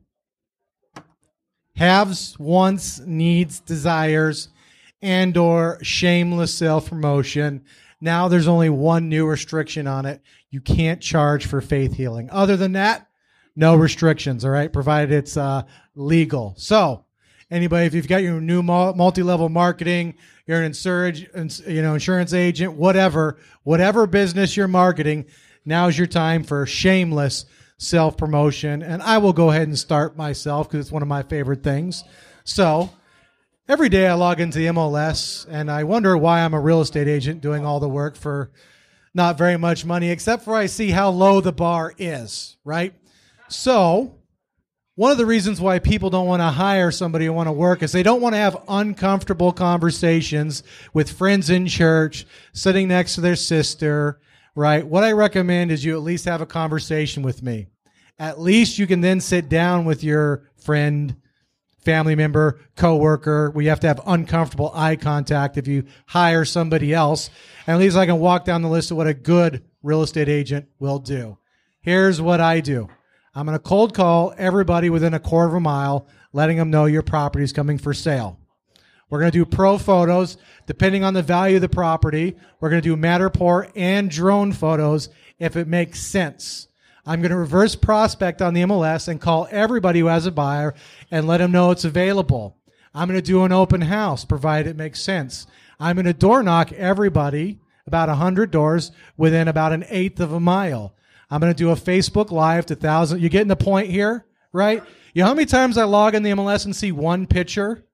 [1.74, 4.50] Haves, wants, needs, desires,
[5.02, 7.64] and or shameless self-promotion.
[8.00, 10.22] Now there's only one new restriction on it.
[10.50, 12.30] You can't charge for faith healing.
[12.30, 13.08] Other than that,
[13.54, 15.62] no restrictions, all right, provided it's uh,
[15.94, 16.54] legal.
[16.56, 17.04] So,
[17.50, 20.14] anybody, if you've got your new multi-level marketing,
[20.46, 25.26] you're an insurance, you know, insurance agent, whatever, whatever business you're marketing,
[25.64, 27.44] now's your time for shameless
[27.76, 28.82] self promotion.
[28.82, 32.04] And I will go ahead and start myself because it's one of my favorite things.
[32.44, 32.90] So,
[33.68, 37.08] every day I log into the MLS and I wonder why I'm a real estate
[37.08, 38.50] agent doing all the work for
[39.14, 42.94] not very much money, except for I see how low the bar is, right?
[43.48, 44.18] So,
[44.94, 47.82] one of the reasons why people don't want to hire somebody who want to work
[47.82, 53.20] is they don't want to have uncomfortable conversations with friends in church, sitting next to
[53.20, 54.20] their sister,
[54.54, 54.86] right?
[54.86, 57.68] What I recommend is you at least have a conversation with me.
[58.18, 61.16] At least you can then sit down with your friend,
[61.84, 63.50] family member, coworker.
[63.50, 67.30] We have to have uncomfortable eye contact if you hire somebody else.
[67.66, 70.28] And at least I can walk down the list of what a good real estate
[70.28, 71.38] agent will do.
[71.80, 72.88] Here's what I do.
[73.34, 76.84] I'm going to cold call everybody within a quarter of a mile, letting them know
[76.84, 78.38] your property is coming for sale.
[79.08, 82.36] We're going to do pro photos depending on the value of the property.
[82.60, 85.08] We're going to do Matterport and drone photos
[85.38, 86.68] if it makes sense.
[87.04, 90.74] I'm going to reverse prospect on the MLS and call everybody who has a buyer
[91.10, 92.56] and let them know it's available.
[92.94, 95.46] I'm going to do an open house, provided it makes sense.
[95.80, 100.38] I'm going to door knock everybody about 100 doors within about an eighth of a
[100.38, 100.94] mile.
[101.28, 103.20] I'm going to do a Facebook Live to thousand.
[103.20, 104.82] You getting the point here, right?
[105.14, 107.84] You know how many times I log in the MLS and see one picture?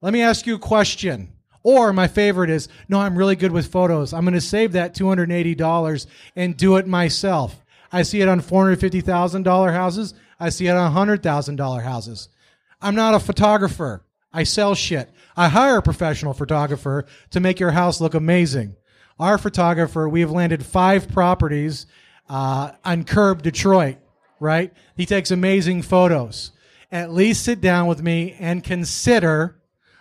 [0.00, 1.32] Let me ask you a question.
[1.62, 4.12] Or my favorite is, no, I'm really good with photos.
[4.12, 7.61] I'm going to save that $280 and do it myself.
[7.92, 10.14] I see it on $450,000 houses.
[10.40, 12.28] I see it on $100,000 houses.
[12.80, 14.04] I'm not a photographer.
[14.32, 15.10] I sell shit.
[15.36, 18.76] I hire a professional photographer to make your house look amazing.
[19.18, 21.86] Our photographer, we have landed five properties
[22.28, 23.98] uh, on Curbed Detroit,
[24.40, 24.72] right?
[24.96, 26.52] He takes amazing photos.
[26.90, 29.60] At least sit down with me and consider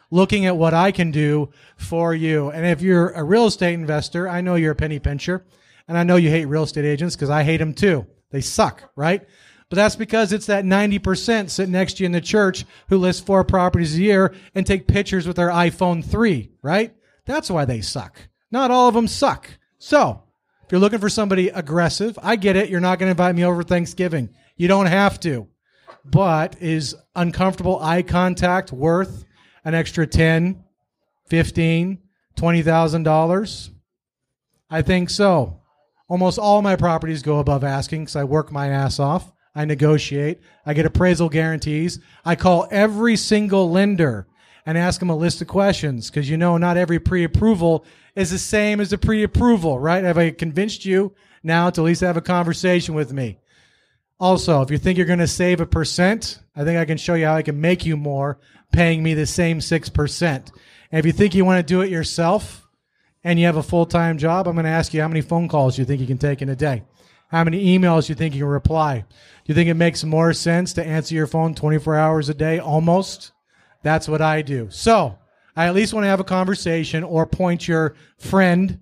[0.10, 2.50] looking at what I can do for you.
[2.50, 5.46] And if you're a real estate investor, I know you're a penny pincher,
[5.92, 8.08] and I know you hate real estate agents because I hate them too.
[8.30, 9.28] They suck, right?
[9.68, 13.26] But that's because it's that 90% sitting next to you in the church who list
[13.26, 16.96] four properties a year and take pictures with their iPhone 3, right?
[17.26, 18.30] That's why they suck.
[18.52, 19.50] Not all of them suck.
[19.80, 20.24] So,
[20.64, 22.70] if you're looking for somebody aggressive, I get it.
[22.70, 24.30] You're not going to invite me over Thanksgiving.
[24.56, 25.50] You don't have to.
[26.06, 29.26] But is uncomfortable eye contact worth
[29.66, 30.64] an extra 10,
[31.28, 32.00] 15,
[32.38, 33.70] $20,000?
[34.70, 35.61] I think so.
[36.12, 39.32] Almost all my properties go above asking because I work my ass off.
[39.56, 40.42] I negotiate.
[40.66, 42.02] I get appraisal guarantees.
[42.26, 44.28] I call every single lender
[44.66, 48.38] and ask them a list of questions because you know not every pre-approval is the
[48.38, 50.04] same as a pre-approval, right?
[50.04, 53.40] Have I convinced you now to at least have a conversation with me?
[54.20, 57.14] Also, if you think you're going to save a percent, I think I can show
[57.14, 58.38] you how I can make you more
[58.74, 60.22] paying me the same 6%.
[60.26, 60.50] And
[60.92, 62.61] if you think you want to do it yourself
[63.24, 65.78] and you have a full-time job, I'm going to ask you how many phone calls
[65.78, 66.84] you think you can take in a day.
[67.28, 69.00] How many emails you think you can reply?
[69.00, 69.06] Do
[69.46, 73.32] you think it makes more sense to answer your phone 24 hours a day almost?
[73.84, 74.68] That's what I do.
[74.70, 75.18] So,
[75.56, 78.80] I at least want to have a conversation or point your friend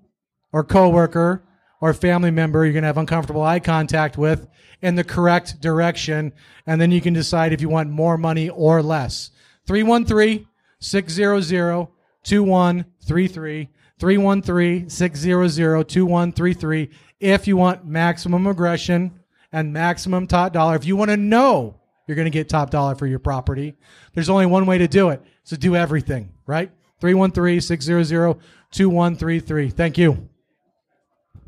[0.52, 1.44] or coworker
[1.82, 4.48] or family member you're going to have uncomfortable eye contact with
[4.82, 6.34] in the correct direction.
[6.66, 9.32] And then you can decide if you want more money or less.
[9.68, 10.48] 313
[10.80, 11.88] 600
[12.24, 13.70] 2133.
[14.00, 16.90] 313 600 2133.
[17.20, 19.20] If you want maximum aggression
[19.52, 22.96] and maximum top dollar, if you want to know you're going to get top dollar
[22.96, 23.76] for your property,
[24.14, 25.22] there's only one way to do it.
[25.44, 26.72] So do everything, right?
[27.02, 28.40] 313 600
[28.72, 29.70] 2133.
[29.70, 30.30] Thank you.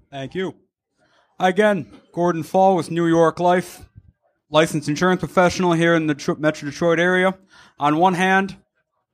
[0.10, 0.56] Thank you.
[1.40, 3.86] Again, Gordon Fall with New York Life,
[4.50, 7.38] licensed insurance professional here in the Tr- Metro Detroit area.
[7.80, 8.58] On one hand,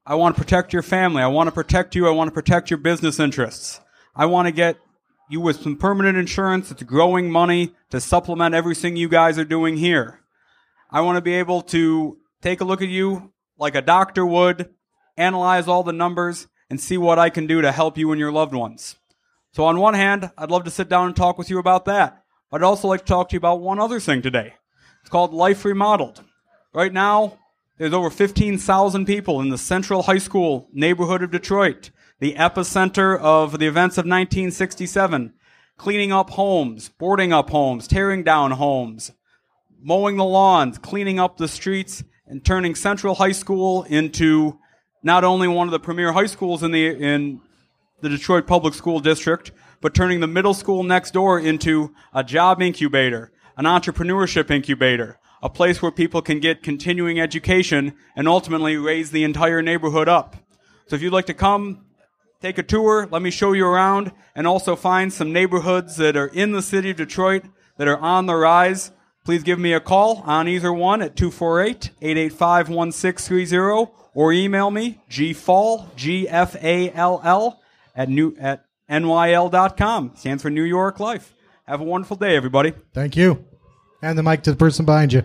[0.09, 1.21] I want to protect your family.
[1.21, 2.07] I want to protect you.
[2.07, 3.81] I want to protect your business interests.
[4.15, 4.77] I want to get
[5.29, 9.75] you with some permanent insurance that's growing money to supplement everything you guys are doing
[9.75, 10.21] here.
[10.89, 14.69] I want to be able to take a look at you like a doctor would,
[15.17, 18.31] analyze all the numbers, and see what I can do to help you and your
[18.31, 18.95] loved ones.
[19.51, 22.23] So, on one hand, I'd love to sit down and talk with you about that.
[22.53, 24.53] I'd also like to talk to you about one other thing today.
[25.01, 26.23] It's called Life Remodeled.
[26.73, 27.39] Right now,
[27.77, 33.59] there's over 15,000 people in the Central High School neighborhood of Detroit, the epicenter of
[33.59, 35.33] the events of 1967,
[35.77, 39.11] cleaning up homes, boarding up homes, tearing down homes,
[39.79, 44.59] mowing the lawns, cleaning up the streets, and turning Central High School into
[45.03, 47.39] not only one of the premier high schools in the in
[48.01, 49.51] the Detroit Public School District,
[49.81, 55.49] but turning the middle school next door into a job incubator, an entrepreneurship incubator, a
[55.49, 60.35] place where people can get continuing education and ultimately raise the entire neighborhood up.
[60.87, 61.85] So if you'd like to come,
[62.41, 66.27] take a tour, let me show you around, and also find some neighborhoods that are
[66.27, 67.43] in the city of Detroit
[67.77, 68.91] that are on the rise,
[69.23, 77.61] please give me a call on either one at 248-885-1630 or email me gfall, G-F-A-L-L,
[77.95, 80.13] at new, at NYL.com.
[80.15, 81.35] Stands for New York Life.
[81.65, 82.73] Have a wonderful day, everybody.
[82.93, 83.46] Thank you.
[84.01, 85.23] And the mic to the person behind you.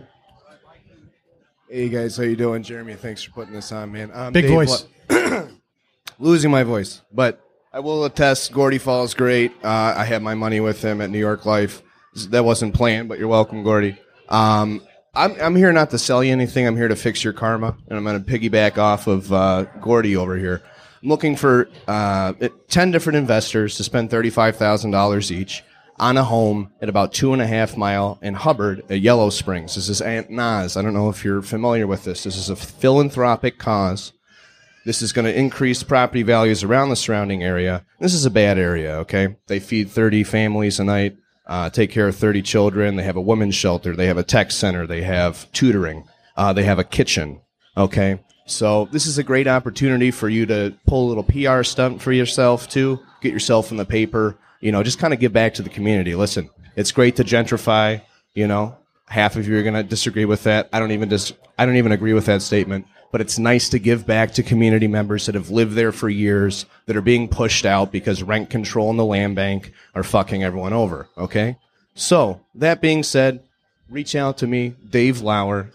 [1.69, 2.63] Hey guys, how you doing?
[2.63, 4.11] Jeremy, thanks for putting this on, man.
[4.13, 4.87] Um, Big voice.
[5.11, 5.49] Lo-
[6.19, 7.41] losing my voice, but
[7.73, 8.53] I will attest.
[8.53, 9.53] Gordy Falls great.
[9.65, 11.83] Uh, I had my money with him at New York Life.
[12.29, 13.99] That wasn't planned, but you're welcome, Gordy.
[14.29, 14.83] Um,
[15.15, 16.67] I'm I'm here not to sell you anything.
[16.67, 20.15] I'm here to fix your karma, and I'm going to piggyback off of uh, Gordy
[20.15, 20.63] over here.
[21.03, 22.35] I'm looking for uh,
[22.69, 25.63] ten different investors to spend thirty five thousand dollars each
[26.03, 29.77] on a home at about two and a half mile in Hubbard at Yellow Springs.
[29.77, 30.77] This is Aunt Nas.
[30.77, 32.25] I don't know if you're familiar with this.
[32.25, 34.13] This is a philanthropic cause.
[34.85, 37.85] This is going to increase property values around the surrounding area.
[38.01, 39.37] This is a bad area, okay?
[39.47, 42.97] They feed 30 families a night, uh, take care of 30 children.
[42.97, 43.95] They have a women's shelter.
[43.95, 44.89] They have a tech center.
[44.89, 46.09] They have tutoring.
[46.37, 47.43] Uh, they have a kitchen,
[47.77, 48.19] okay?
[48.47, 52.11] So this is a great opportunity for you to pull a little PR stunt for
[52.11, 52.99] yourself too.
[53.21, 54.37] Get yourself in the paper.
[54.63, 56.15] You know, just kind of give back to the community.
[56.15, 58.01] Listen, it's great to gentrify.
[58.33, 60.71] You know, half of you are going to disagree with that.
[60.73, 62.87] I don't even dis- I don't even agree with that statement.
[63.11, 66.65] But it's nice to give back to community members that have lived there for years
[66.87, 70.73] that are being pushed out because rent control and the land bank are fucking everyone
[70.73, 71.09] over.
[71.19, 71.59] Okay.
[71.95, 73.43] So that being said,
[73.91, 75.71] reach out to me, Dave Lauer,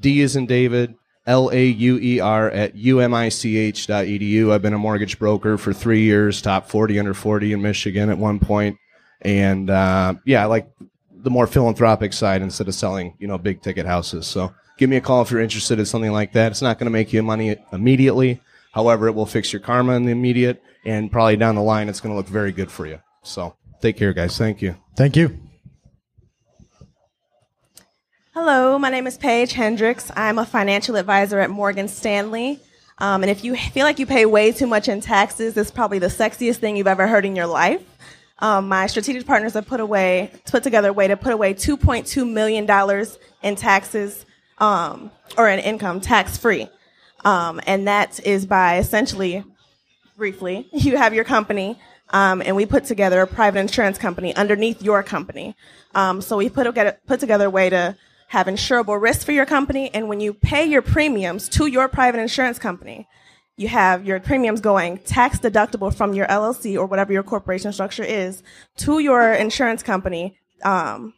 [0.00, 0.96] D is in David,
[1.26, 4.52] L A U E R at umich.edu.
[4.52, 8.18] I've been a mortgage broker for three years, top 40 under 40 in Michigan at
[8.18, 8.78] one point.
[9.22, 10.68] And uh, yeah, I like
[11.10, 14.26] the more philanthropic side instead of selling, you know, big ticket houses.
[14.26, 16.52] So give me a call if you're interested in something like that.
[16.52, 18.40] It's not going to make you money immediately.
[18.72, 22.00] However, it will fix your karma in the immediate and probably down the line, it's
[22.00, 23.00] going to look very good for you.
[23.22, 24.38] So take care, guys.
[24.38, 24.76] Thank you.
[24.94, 25.45] Thank you.
[28.38, 30.10] Hello, my name is Paige Hendricks.
[30.14, 32.60] I'm a financial advisor at Morgan Stanley.
[32.98, 35.98] Um, and if you feel like you pay way too much in taxes, it's probably
[35.98, 37.82] the sexiest thing you've ever heard in your life.
[38.40, 42.30] Um, my strategic partners have put away, put together a way to put away $2.2
[42.30, 42.66] million
[43.42, 44.26] in taxes,
[44.58, 46.68] um, or in income tax free.
[47.24, 49.44] Um, and that is by essentially,
[50.18, 51.78] briefly, you have your company,
[52.10, 55.56] um, and we put together a private insurance company underneath your company.
[55.94, 57.96] Um, so we put together, put together a way to
[58.28, 62.20] have insurable risk for your company, and when you pay your premiums to your private
[62.20, 63.06] insurance company,
[63.56, 68.04] you have your premiums going tax deductible from your LLC or whatever your corporation structure
[68.04, 68.42] is
[68.76, 71.14] to your insurance company, um,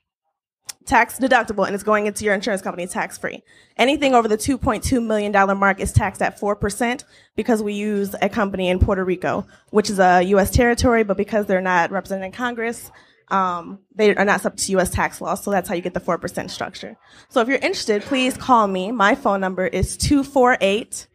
[0.85, 3.43] tax deductible, and it's going into your insurance company tax free.
[3.77, 7.05] Anything over the $2.2 million mark is taxed at 4%
[7.37, 10.51] because we use a company in Puerto Rico, which is a U.S.
[10.51, 12.91] territory, but because they're not represented in Congress,
[13.31, 14.91] um, they are not subject to U.S.
[14.91, 16.97] tax laws, so that's how you get the 4% structure.
[17.29, 18.93] So if you're interested, please call me.
[18.93, 21.07] My phone number is 248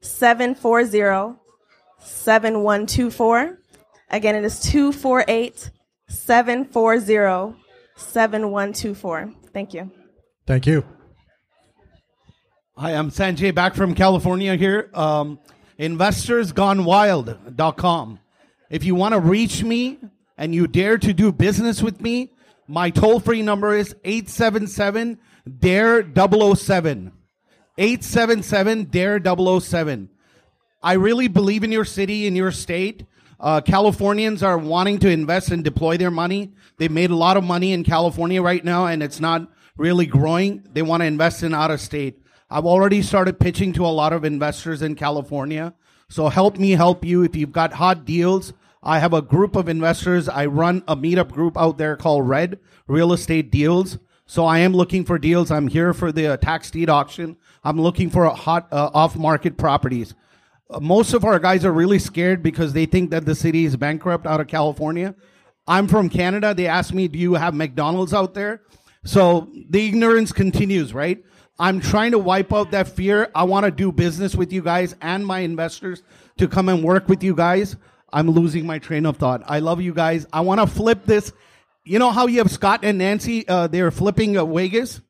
[0.00, 1.38] 740
[2.00, 3.58] 7124.
[4.10, 5.70] Again, it is 248
[6.08, 7.56] 740
[7.96, 9.32] 7124.
[9.52, 9.90] Thank you.
[10.46, 10.84] Thank you.
[12.76, 14.90] Hi, I'm Sanjay back from California here.
[14.94, 15.38] Um,
[15.78, 18.18] InvestorsGoneWild.com.
[18.70, 19.98] If you want to reach me
[20.36, 22.32] and you dare to do business with me,
[22.66, 25.18] my toll free number is 877
[25.58, 27.12] DARE 007.
[27.78, 29.20] 877 DARE
[29.60, 30.08] 007.
[30.82, 33.04] I really believe in your city, in your state.
[33.38, 36.52] Uh, Californians are wanting to invest and deploy their money.
[36.78, 40.64] They've made a lot of money in California right now, and it's not really growing.
[40.72, 42.20] They want to invest in out of state.
[42.50, 45.74] I've already started pitching to a lot of investors in California.
[46.08, 47.22] So help me help you.
[47.22, 48.52] If you've got hot deals,
[48.82, 50.28] I have a group of investors.
[50.28, 53.98] I run a meetup group out there called Red Real Estate Deals.
[54.26, 55.50] So I am looking for deals.
[55.50, 57.36] I'm here for the uh, tax deed auction.
[57.64, 60.14] I'm looking for hot uh, off market properties.
[60.70, 63.76] Uh, most of our guys are really scared because they think that the city is
[63.76, 65.14] bankrupt out of California.
[65.66, 66.54] I'm from Canada.
[66.54, 68.62] They ask me, "Do you have McDonald's out there?"
[69.04, 71.22] So the ignorance continues, right?
[71.58, 73.30] I'm trying to wipe out that fear.
[73.34, 76.02] I want to do business with you guys and my investors
[76.38, 77.76] to come and work with you guys.
[78.12, 79.42] I'm losing my train of thought.
[79.46, 80.26] I love you guys.
[80.32, 81.32] I want to flip this.
[81.84, 83.46] You know how you have Scott and Nancy?
[83.48, 85.00] Uh, they're flipping uh, Vegas.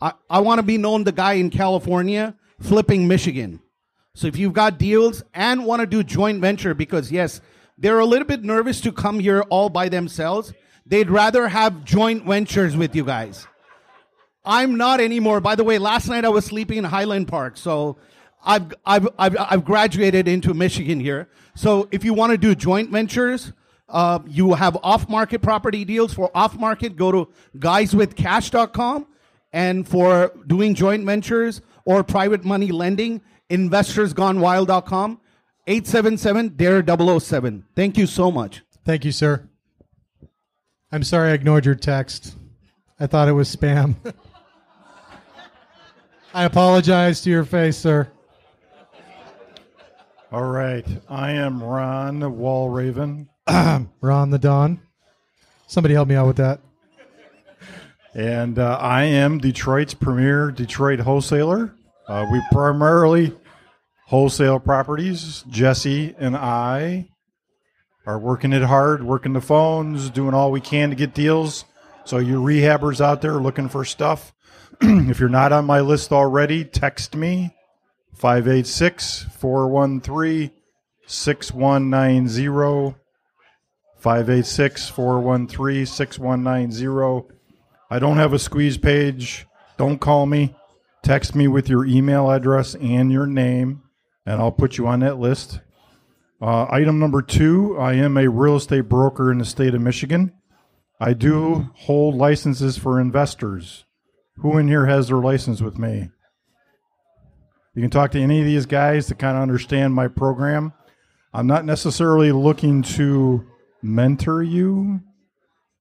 [0.00, 3.60] I, I want to be known the guy in California flipping Michigan.
[4.14, 7.40] So if you've got deals and want to do joint venture, because yes,
[7.78, 10.52] they're a little bit nervous to come here all by themselves.
[10.86, 13.46] They'd rather have joint ventures with you guys.
[14.44, 15.40] I'm not anymore.
[15.40, 17.98] By the way, last night I was sleeping in Highland Park, so
[18.44, 21.28] I've I've I've, I've graduated into Michigan here.
[21.54, 23.52] So if you want to do joint ventures,
[23.88, 26.14] uh, you have off-market property deals.
[26.14, 27.28] For off-market, go to
[27.58, 29.06] guyswithcash.com,
[29.52, 33.20] and for doing joint ventures or private money lending,
[33.50, 35.20] investorsgonewild.com.
[35.66, 37.64] 877 DARE 007.
[37.76, 38.62] Thank you so much.
[38.84, 39.48] Thank you, sir.
[40.90, 42.34] I'm sorry I ignored your text.
[42.98, 43.94] I thought it was spam.
[46.34, 48.10] I apologize to your face, sir.
[50.32, 50.86] All right.
[51.08, 53.26] I am Ron Walraven.
[54.00, 54.80] Ron the Don.
[55.66, 56.60] Somebody help me out with that.
[58.14, 61.74] And uh, I am Detroit's premier Detroit wholesaler.
[62.06, 63.36] Uh, we primarily
[64.06, 65.44] wholesale properties.
[65.48, 67.08] Jesse and I
[68.06, 71.64] are working it hard, working the phones, doing all we can to get deals.
[72.04, 74.32] So, you rehabbers out there looking for stuff,
[74.80, 77.52] if you're not on my list already, text me
[78.14, 80.50] 586 413
[81.06, 82.96] 6190.
[83.98, 87.34] 586 413 6190.
[87.90, 89.46] I don't have a squeeze page.
[89.76, 90.54] Don't call me.
[91.02, 93.82] Text me with your email address and your name,
[94.26, 95.60] and I'll put you on that list.
[96.40, 100.32] Uh, item number two I am a real estate broker in the state of Michigan.
[100.98, 103.84] I do hold licenses for investors.
[104.36, 106.10] Who in here has their license with me?
[107.80, 110.74] You can talk to any of these guys to kind of understand my program.
[111.32, 113.46] I'm not necessarily looking to
[113.80, 115.00] mentor you,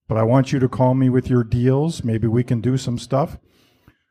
[0.08, 2.06] but I want you to call me with your deals.
[2.06, 3.38] Maybe we can do some stuff.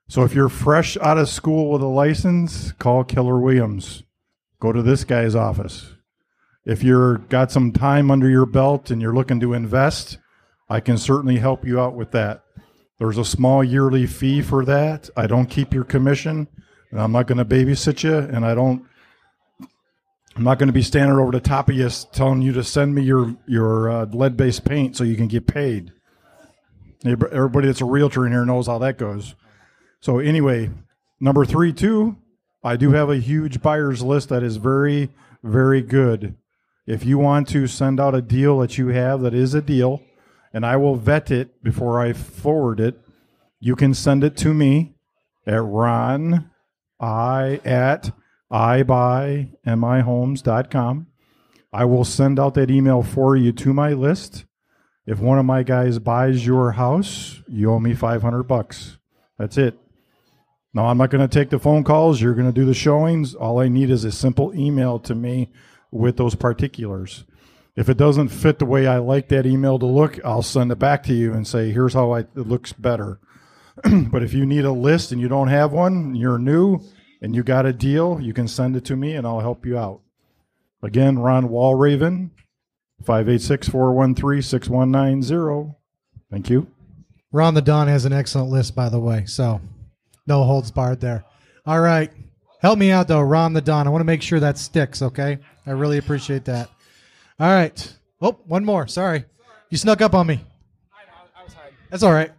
[0.07, 4.03] So if you're fresh out of school with a license, call Keller Williams.
[4.61, 5.95] Go to this guy's office.
[6.67, 10.19] If you're got some time under your belt and you're looking to invest,
[10.69, 12.45] I can certainly help you out with that.
[12.99, 15.09] There's a small yearly fee for that.
[15.17, 16.49] I don't keep your commission,
[16.91, 18.85] and I'm not going to babysit you, and I don't.
[20.37, 22.95] I'm not going to be standing over the top of you telling you to send
[22.95, 25.93] me your your uh, lead-based paint so you can get paid.
[27.05, 29.35] Everybody that's a realtor in here knows how that goes.
[30.01, 30.71] So anyway,
[31.21, 32.17] number three, too,
[32.63, 35.11] I do have a huge buyers list that is very,
[35.43, 36.37] very good.
[36.87, 40.03] If you want to send out a deal that you have that is a deal,
[40.53, 43.01] and I will vet it before I forward it,
[43.61, 44.95] you can send it to me
[45.47, 46.51] at ron
[47.01, 48.13] i at
[48.53, 51.07] ibuymihomes.com.
[51.71, 54.47] I will send out that email for you to my list.
[55.07, 58.97] If one of my guys buys your house, you owe me 500 bucks.
[59.39, 59.79] That's it.
[60.75, 62.21] Now, I'm not going to take the phone calls.
[62.21, 63.35] You're going to do the showings.
[63.35, 65.51] All I need is a simple email to me
[65.91, 67.25] with those particulars.
[67.75, 70.79] If it doesn't fit the way I like that email to look, I'll send it
[70.79, 73.21] back to you and say, here's how I, it looks better.
[74.11, 76.81] but if you need a list and you don't have one, you're new
[77.21, 79.79] and you got a deal, you can send it to me and I'll help you
[79.79, 80.01] out.
[80.83, 82.31] Again, Ron Wallraven,
[83.05, 85.75] 586 413 6190.
[86.31, 86.69] Thank you.
[87.33, 89.61] Ron the Don has an excellent list, by the way, so
[90.27, 91.25] no holds barred there.
[91.67, 92.11] All right.
[92.61, 93.87] Help me out, though, Ron the Don.
[93.87, 95.39] I want to make sure that sticks, okay?
[95.67, 96.71] I really appreciate that.
[97.39, 97.97] All right.
[98.21, 98.89] Oh, one more.
[98.89, 99.25] Sorry.
[99.71, 100.41] You snuck up on me.
[101.91, 102.33] That's all right.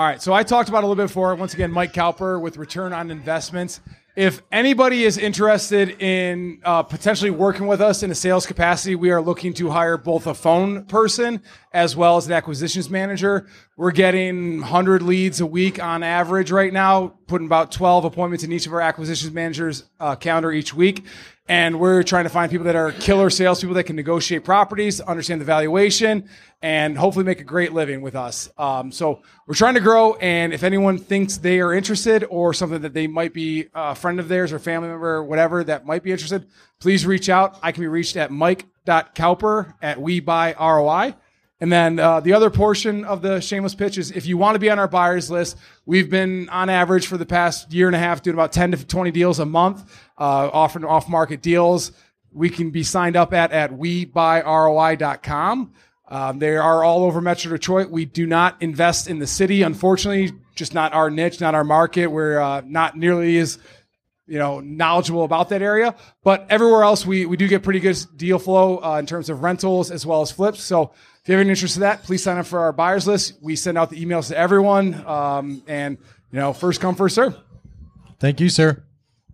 [0.00, 1.34] All right, so I talked about a little bit before.
[1.34, 3.80] Once again, Mike Cowper with Return on Investments.
[4.16, 9.10] If anybody is interested in uh, potentially working with us in a sales capacity, we
[9.10, 11.42] are looking to hire both a phone person
[11.74, 13.46] as well as an acquisitions manager.
[13.76, 18.52] We're getting 100 leads a week on average right now, putting about 12 appointments in
[18.52, 21.04] each of our acquisitions managers' uh, calendar each week.
[21.50, 25.40] And we're trying to find people that are killer salespeople that can negotiate properties, understand
[25.40, 26.28] the valuation,
[26.62, 28.48] and hopefully make a great living with us.
[28.56, 30.14] Um, so we're trying to grow.
[30.14, 34.20] And if anyone thinks they are interested or something that they might be a friend
[34.20, 36.46] of theirs or family member or whatever that might be interested,
[36.78, 37.58] please reach out.
[37.64, 41.16] I can be reached at mike.cowper at we buy ROI.
[41.60, 44.58] And then uh, the other portion of the shameless pitch is if you want to
[44.58, 47.98] be on our buyers list, we've been on average for the past year and a
[47.98, 49.82] half doing about 10 to 20 deals a month,
[50.18, 51.92] uh, offering off market deals.
[52.32, 55.72] We can be signed up at at webuyroi.com.
[56.08, 57.90] Um, they are all over Metro Detroit.
[57.90, 62.08] We do not invest in the city, unfortunately, just not our niche, not our market.
[62.08, 63.58] We're uh, not nearly as
[64.26, 65.94] you know knowledgeable about that area,
[66.24, 69.42] but everywhere else we we do get pretty good deal flow uh, in terms of
[69.42, 70.62] rentals as well as flips.
[70.62, 70.92] So
[71.22, 73.34] if you have any interest in that, please sign up for our buyers list.
[73.42, 75.98] We send out the emails to everyone, um, and
[76.32, 77.36] you know, first come, first serve.
[78.18, 78.82] Thank you, sir.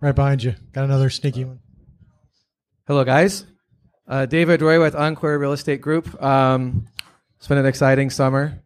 [0.00, 0.54] Right behind you.
[0.72, 1.60] Got another sneaky one.
[2.88, 3.44] Hello, guys.
[4.08, 6.20] Uh, David Roy with Encore Real Estate Group.
[6.20, 6.88] Um,
[7.38, 8.62] it's been an exciting summer.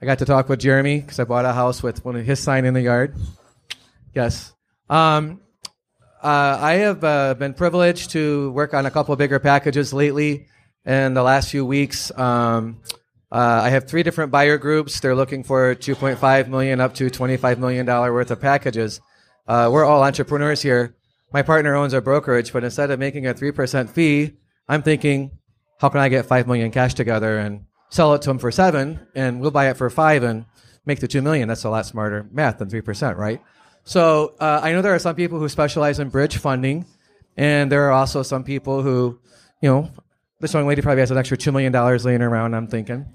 [0.00, 2.40] I got to talk with Jeremy because I bought a house with one of his
[2.40, 3.16] sign in the yard.
[4.14, 4.52] Yes.
[4.88, 5.40] Um,
[6.22, 10.46] uh, I have uh, been privileged to work on a couple bigger packages lately
[10.84, 12.16] in the last few weeks.
[12.18, 12.80] Um,
[13.32, 15.00] uh, I have three different buyer groups.
[15.00, 19.00] They're looking for 2.5 million up to 25 million dollar worth of packages.
[19.46, 20.94] Uh, we're all entrepreneurs here.
[21.32, 24.34] my partner owns a brokerage, but instead of making a 3% fee,
[24.68, 25.32] I'm thinking,
[25.80, 29.00] how can I get 5 million cash together and sell it to him for 7
[29.14, 30.46] and we'll buy it for 5 and
[30.86, 31.48] make the 2 million.
[31.48, 33.40] That's a lot smarter math than 3%, right?
[33.84, 36.86] So uh, I know there are some people who specialize in bridge funding,
[37.36, 39.18] and there are also some people who,
[39.60, 39.90] you know,
[40.40, 41.72] this young lady probably has an extra $2 million
[42.04, 43.06] laying around, I'm thinking.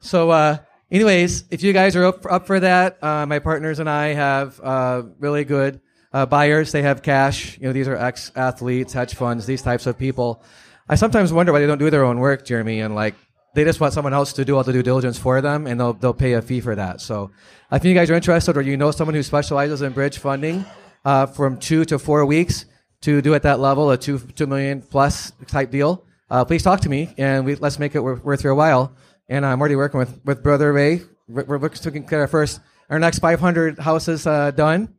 [0.00, 0.58] So, uh,
[0.90, 4.08] anyways, if you guys are up for, up for that, uh, my partners and I
[4.08, 5.80] have uh, really good
[6.12, 6.72] uh, buyers.
[6.72, 7.58] They have cash.
[7.58, 10.42] You know, these are ex athletes, hedge funds, these types of people.
[10.88, 13.14] I sometimes wonder why they don't do their own work, Jeremy, and like
[13.54, 15.94] they just want someone else to do all the due diligence for them, and they'll
[15.94, 17.00] they'll pay a fee for that.
[17.00, 17.32] So,
[17.72, 20.64] if you guys are interested, or you know someone who specializes in bridge funding,
[21.04, 22.66] uh, from two to four weeks
[23.02, 26.80] to do at that level, a two two million plus type deal, uh, please talk
[26.80, 28.94] to me, and we, let's make it worth, worth your while.
[29.28, 31.02] And I'm already working with with Brother Ray.
[31.28, 34.94] We're, looking to get of first our next 500 houses uh, done.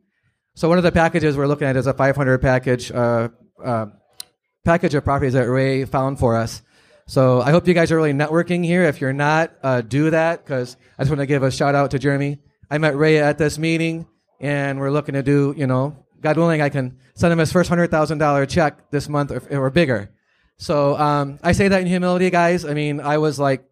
[0.54, 3.28] So one of the packages we're looking at is a 500 package uh,
[3.64, 3.86] uh,
[4.64, 6.62] package of properties that Ray found for us.
[7.06, 8.82] So I hope you guys are really networking here.
[8.82, 11.92] If you're not, uh, do that because I just want to give a shout out
[11.92, 12.38] to Jeremy.
[12.70, 14.06] I met Ray at this meeting,
[14.40, 17.70] and we're looking to do, you know, God willing, I can send him his first
[17.70, 20.10] hundred thousand dollar check this month or, or bigger.
[20.58, 22.64] So um, I say that in humility, guys.
[22.64, 23.64] I mean, I was like,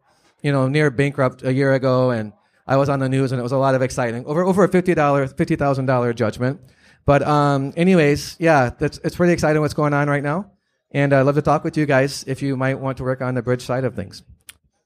[0.42, 2.32] you know, near bankrupt a year ago, and
[2.66, 4.68] I was on the news, and it was a lot of exciting over over a
[4.68, 6.60] fifty dollar fifty thousand dollar judgment.
[7.04, 10.52] But um, anyways, yeah, that's it's pretty exciting what's going on right now.
[10.92, 13.34] And I'd love to talk with you guys if you might want to work on
[13.34, 14.22] the bridge side of things.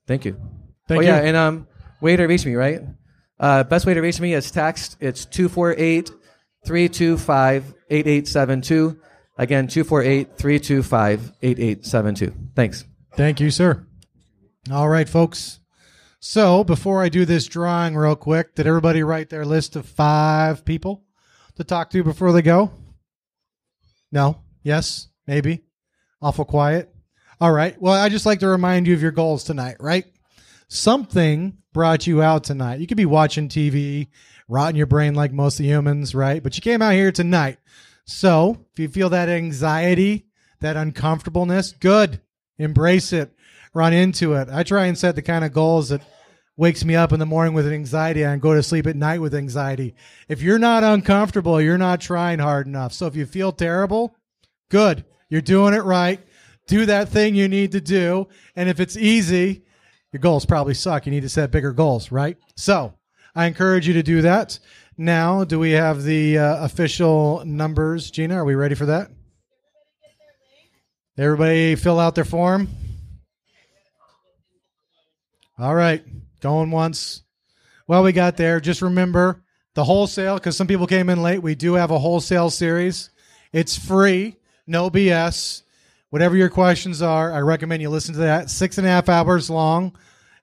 [0.07, 0.41] Thank you.
[0.89, 1.69] Thank oh, yeah, and um,
[2.01, 2.81] way to reach me, right?
[3.39, 4.97] Uh, best way to reach me is text.
[5.01, 6.11] It's 248
[6.67, 9.01] 325 8872.
[9.41, 12.35] Again, 248 325 8872.
[12.55, 12.85] Thanks.
[13.17, 13.87] Thank you, sir.
[14.71, 15.61] All right, folks.
[16.19, 20.67] So before I do this drawing real quick, did everybody write their list of five
[20.67, 21.05] people
[21.55, 22.71] to talk to before they go?
[24.13, 24.43] No?
[24.63, 25.09] Yes?
[25.27, 25.63] Maybe?
[26.21, 26.95] Awful quiet?
[27.41, 27.81] All right.
[27.81, 30.05] Well, I just like to remind you of your goals tonight, right?
[30.69, 32.81] Something brought you out tonight.
[32.81, 34.09] You could be watching TV,
[34.49, 36.43] rotting your brain like most of humans, right?
[36.43, 37.57] But you came out here tonight.
[38.11, 40.27] So if you feel that anxiety,
[40.61, 42.21] that uncomfortableness, good.
[42.59, 43.33] Embrace it.
[43.73, 44.49] Run into it.
[44.51, 46.03] I try and set the kind of goals that
[46.57, 49.33] wakes me up in the morning with anxiety and go to sleep at night with
[49.33, 49.95] anxiety.
[50.29, 52.93] If you're not uncomfortable, you're not trying hard enough.
[52.93, 54.17] So if you feel terrible,
[54.71, 55.05] good.
[55.29, 56.21] You're doing it right.
[56.67, 58.27] Do that thing you need to do.
[58.57, 59.63] And if it's easy,
[60.13, 61.07] your goals probably suck.
[61.07, 62.37] You need to set bigger goals, right?
[62.57, 62.93] So
[63.37, 64.59] I encourage you to do that.
[65.03, 68.11] Now, do we have the uh, official numbers?
[68.11, 69.11] Gina, are we ready for that?
[71.17, 72.69] Everybody fill out their form.
[75.59, 76.05] All right,
[76.43, 77.23] going once.
[77.87, 78.61] Well, we got there.
[78.61, 79.43] Just remember
[79.73, 81.43] the wholesale, because some people came in late.
[81.43, 83.09] We do have a wholesale series.
[83.55, 84.37] It's free,
[84.67, 85.63] no BS.
[86.11, 88.51] Whatever your questions are, I recommend you listen to that.
[88.51, 89.97] Six and a half hours long.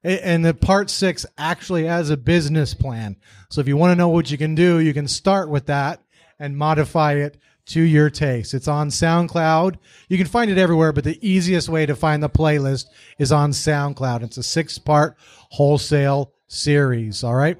[0.03, 3.17] And the part six actually has a business plan.
[3.49, 6.01] So if you want to know what you can do, you can start with that
[6.39, 7.37] and modify it
[7.67, 8.53] to your taste.
[8.53, 9.77] It's on SoundCloud.
[10.07, 12.85] You can find it everywhere, but the easiest way to find the playlist
[13.17, 14.23] is on SoundCloud.
[14.23, 15.17] It's a six part
[15.49, 17.23] wholesale series.
[17.23, 17.57] All right.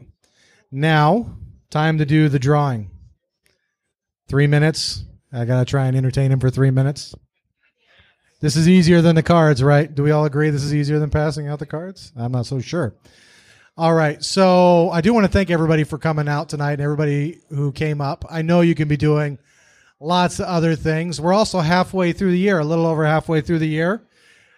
[0.72, 1.38] Now,
[1.70, 2.90] time to do the drawing.
[4.28, 5.04] Three minutes.
[5.32, 7.14] I got to try and entertain him for three minutes.
[8.40, 9.94] This is easier than the cards, right?
[9.94, 12.12] Do we all agree this is easier than passing out the cards?
[12.16, 12.94] I'm not so sure.
[13.76, 14.24] All right.
[14.24, 18.00] So I do want to thank everybody for coming out tonight and everybody who came
[18.00, 18.26] up.
[18.30, 19.40] I know you can be doing
[20.00, 21.20] lots of other things.
[21.20, 24.04] We're also halfway through the year, a little over halfway through the year.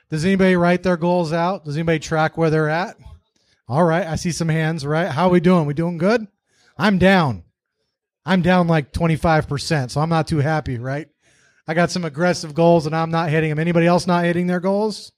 [0.10, 1.64] Does anybody write their goals out?
[1.64, 2.98] Does anybody track where they're at?
[3.68, 4.06] All right.
[4.06, 5.08] I see some hands, right?
[5.08, 5.66] How are we doing?
[5.66, 6.28] We doing good?
[6.78, 7.44] I'm down.
[8.26, 11.08] I'm down like 25%, so I'm not too happy, right?
[11.70, 13.60] I got some aggressive goals and I'm not hitting them.
[13.60, 15.12] Anybody else not hitting their goals?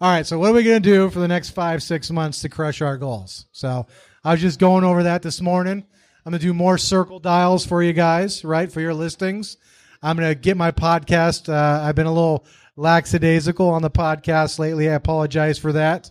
[0.00, 2.40] All right, so what are we going to do for the next five, six months
[2.40, 3.44] to crush our goals?
[3.52, 3.86] So
[4.24, 5.84] I was just going over that this morning.
[6.24, 9.58] I'm going to do more circle dials for you guys, right, for your listings.
[10.02, 11.52] I'm going to get my podcast.
[11.52, 12.46] Uh, I've been a little
[12.76, 14.88] lackadaisical on the podcast lately.
[14.88, 16.10] I apologize for that.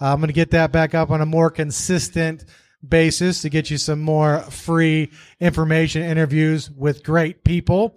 [0.00, 2.46] Uh, I'm going to get that back up on a more consistent
[2.86, 7.96] basis to get you some more free information interviews with great people.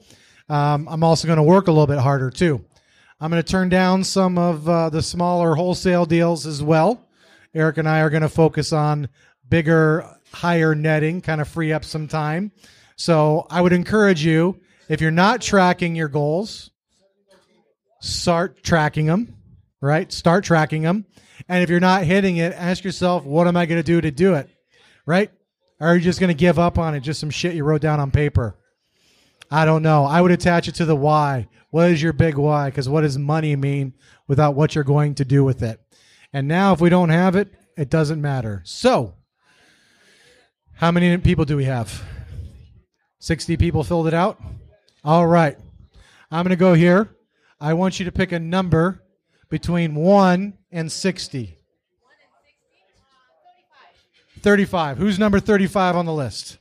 [0.50, 2.64] Um, I'm also going to work a little bit harder too.
[3.20, 7.08] I'm going to turn down some of uh, the smaller wholesale deals as well.
[7.54, 9.10] Eric and I are going to focus on
[9.50, 12.52] bigger, higher netting, kind of free up some time.
[12.96, 16.70] So I would encourage you, if you're not tracking your goals,
[18.02, 19.36] start tracking them,
[19.82, 20.12] right?
[20.12, 21.06] Start tracking them.
[21.50, 24.12] And if you're not hitting it, ask yourself, what am I going to do to
[24.12, 24.50] do it,
[25.06, 25.32] right?
[25.80, 27.02] Or are you just going to give up on it?
[27.02, 28.58] Just some shit you wrote down on paper.
[29.50, 30.04] I don't know.
[30.06, 31.48] I would attach it to the why.
[31.70, 32.70] What is your big why?
[32.70, 33.94] Because what does money mean
[34.28, 35.80] without what you're going to do with it?
[36.34, 38.62] And now, if we don't have it, it doesn't matter.
[38.66, 39.16] So,
[40.74, 42.04] how many people do we have?
[43.20, 44.40] 60 people filled it out?
[45.04, 45.58] All right.
[46.30, 47.10] I'm going to go here.
[47.60, 49.02] I want you to pick a number
[49.50, 51.58] between 1 and 60.
[54.42, 54.98] 35.
[54.98, 56.58] Who's number 35 on the list?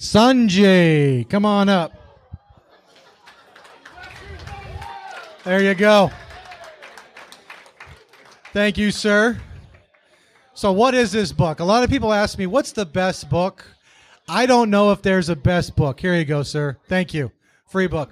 [0.00, 1.92] Sanjay, come on up.
[5.44, 6.10] There you go.
[8.54, 9.38] Thank you, sir.
[10.54, 11.60] So, what is this book?
[11.60, 13.62] A lot of people ask me, what's the best book?
[14.26, 16.00] I don't know if there's a best book.
[16.00, 16.78] Here you go, sir.
[16.88, 17.30] Thank you.
[17.66, 18.10] Free book.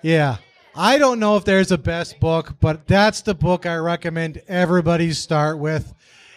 [0.00, 0.36] Yeah.
[0.76, 5.12] I don't know if there's a best book, but that's the book I recommend everybody
[5.12, 5.92] start with.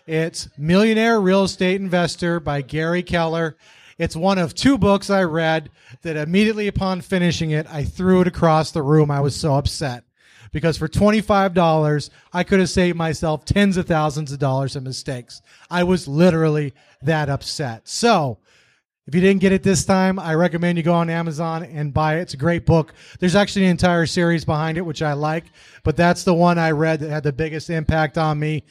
[0.07, 3.55] It's Millionaire Real Estate Investor by Gary Keller.
[4.02, 5.70] It's one of two books I read
[6.02, 9.12] that immediately upon finishing it, I threw it across the room.
[9.12, 10.06] I was so upset
[10.52, 15.43] because for $25, I could have saved myself tens of thousands of dollars in mistakes.
[15.70, 16.74] I was literally
[17.04, 17.88] that upset.
[17.88, 18.39] So,
[19.06, 22.18] if you didn't get it this time, I recommend you go on Amazon and buy
[22.18, 22.22] it.
[22.22, 22.95] It's a great book.
[23.20, 25.45] There's actually an entire series behind it, which I like,
[25.84, 28.64] but that's the one I read that had the biggest impact on me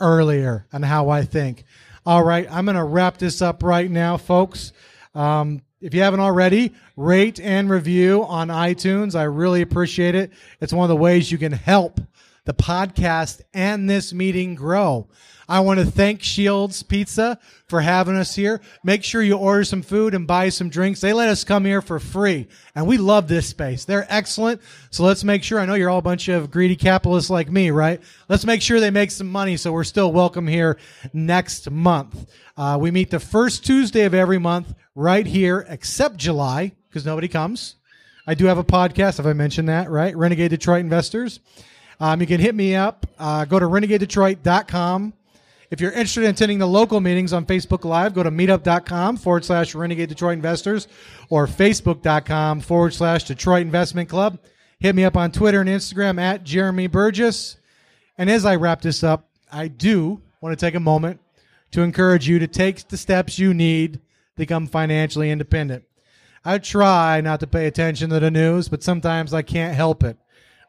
[0.00, 1.64] earlier and how I think.
[2.08, 4.72] All right, I'm going to wrap this up right now, folks.
[5.14, 9.14] Um, if you haven't already, rate and review on iTunes.
[9.14, 10.30] I really appreciate it.
[10.58, 12.00] It's one of the ways you can help
[12.48, 15.06] the podcast and this meeting grow.
[15.50, 18.62] I want to thank Shields Pizza for having us here.
[18.82, 21.02] Make sure you order some food and buy some drinks.
[21.02, 23.84] They let us come here for free, and we love this space.
[23.84, 24.62] They're excellent.
[24.90, 25.60] So let's make sure.
[25.60, 28.00] I know you're all a bunch of greedy capitalists like me, right?
[28.30, 30.78] Let's make sure they make some money so we're still welcome here
[31.12, 32.30] next month.
[32.56, 37.28] Uh, we meet the first Tuesday of every month right here, except July because nobody
[37.28, 37.74] comes.
[38.26, 39.18] I do have a podcast.
[39.18, 39.90] Have I mentioned that?
[39.90, 41.40] Right, Renegade Detroit Investors.
[42.00, 43.06] Um, you can hit me up.
[43.18, 45.12] Uh, go to renegadedetroit.com.
[45.70, 49.44] If you're interested in attending the local meetings on Facebook Live, go to meetup.com forward
[49.44, 50.88] slash Renegade Detroit Investors
[51.28, 54.38] or facebook.com forward slash Detroit Investment Club.
[54.80, 57.56] Hit me up on Twitter and Instagram at Jeremy Burgess.
[58.16, 61.20] And as I wrap this up, I do want to take a moment
[61.72, 64.00] to encourage you to take the steps you need to
[64.36, 65.84] become financially independent.
[66.44, 70.16] I try not to pay attention to the news, but sometimes I can't help it.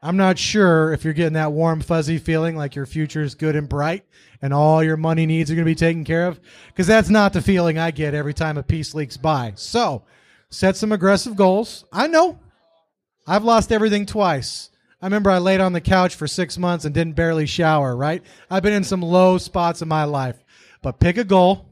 [0.02, 3.56] I'm not sure if you're getting that warm, fuzzy feeling like your future is good
[3.56, 4.06] and bright
[4.42, 7.34] and all your money needs are going to be taken care of, because that's not
[7.34, 9.52] the feeling I get every time a piece leaks by.
[9.56, 10.04] So
[10.50, 11.84] set some aggressive goals.
[11.92, 12.40] I know
[13.28, 14.70] I've lost everything twice.
[15.02, 18.24] I remember I laid on the couch for six months and didn't barely shower, right?
[18.50, 20.42] I've been in some low spots in my life.
[20.82, 21.68] But pick a goal,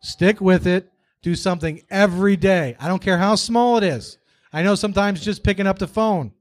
[0.00, 0.90] stick with it,
[1.20, 2.76] do something every day.
[2.80, 4.16] I don't care how small it is.
[4.52, 6.32] I know sometimes just picking up the phone,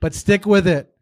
[0.00, 0.92] but stick with it.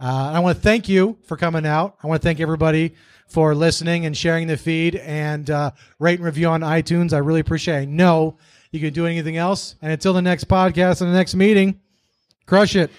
[0.00, 1.96] Uh, I want to thank you for coming out.
[2.02, 2.94] I want to thank everybody
[3.28, 7.12] for listening and sharing the feed and uh, rate and review on iTunes.
[7.12, 7.88] I really appreciate it.
[7.88, 8.36] Know
[8.72, 9.76] you can do anything else.
[9.80, 11.80] And until the next podcast and the next meeting,
[12.46, 12.90] crush it.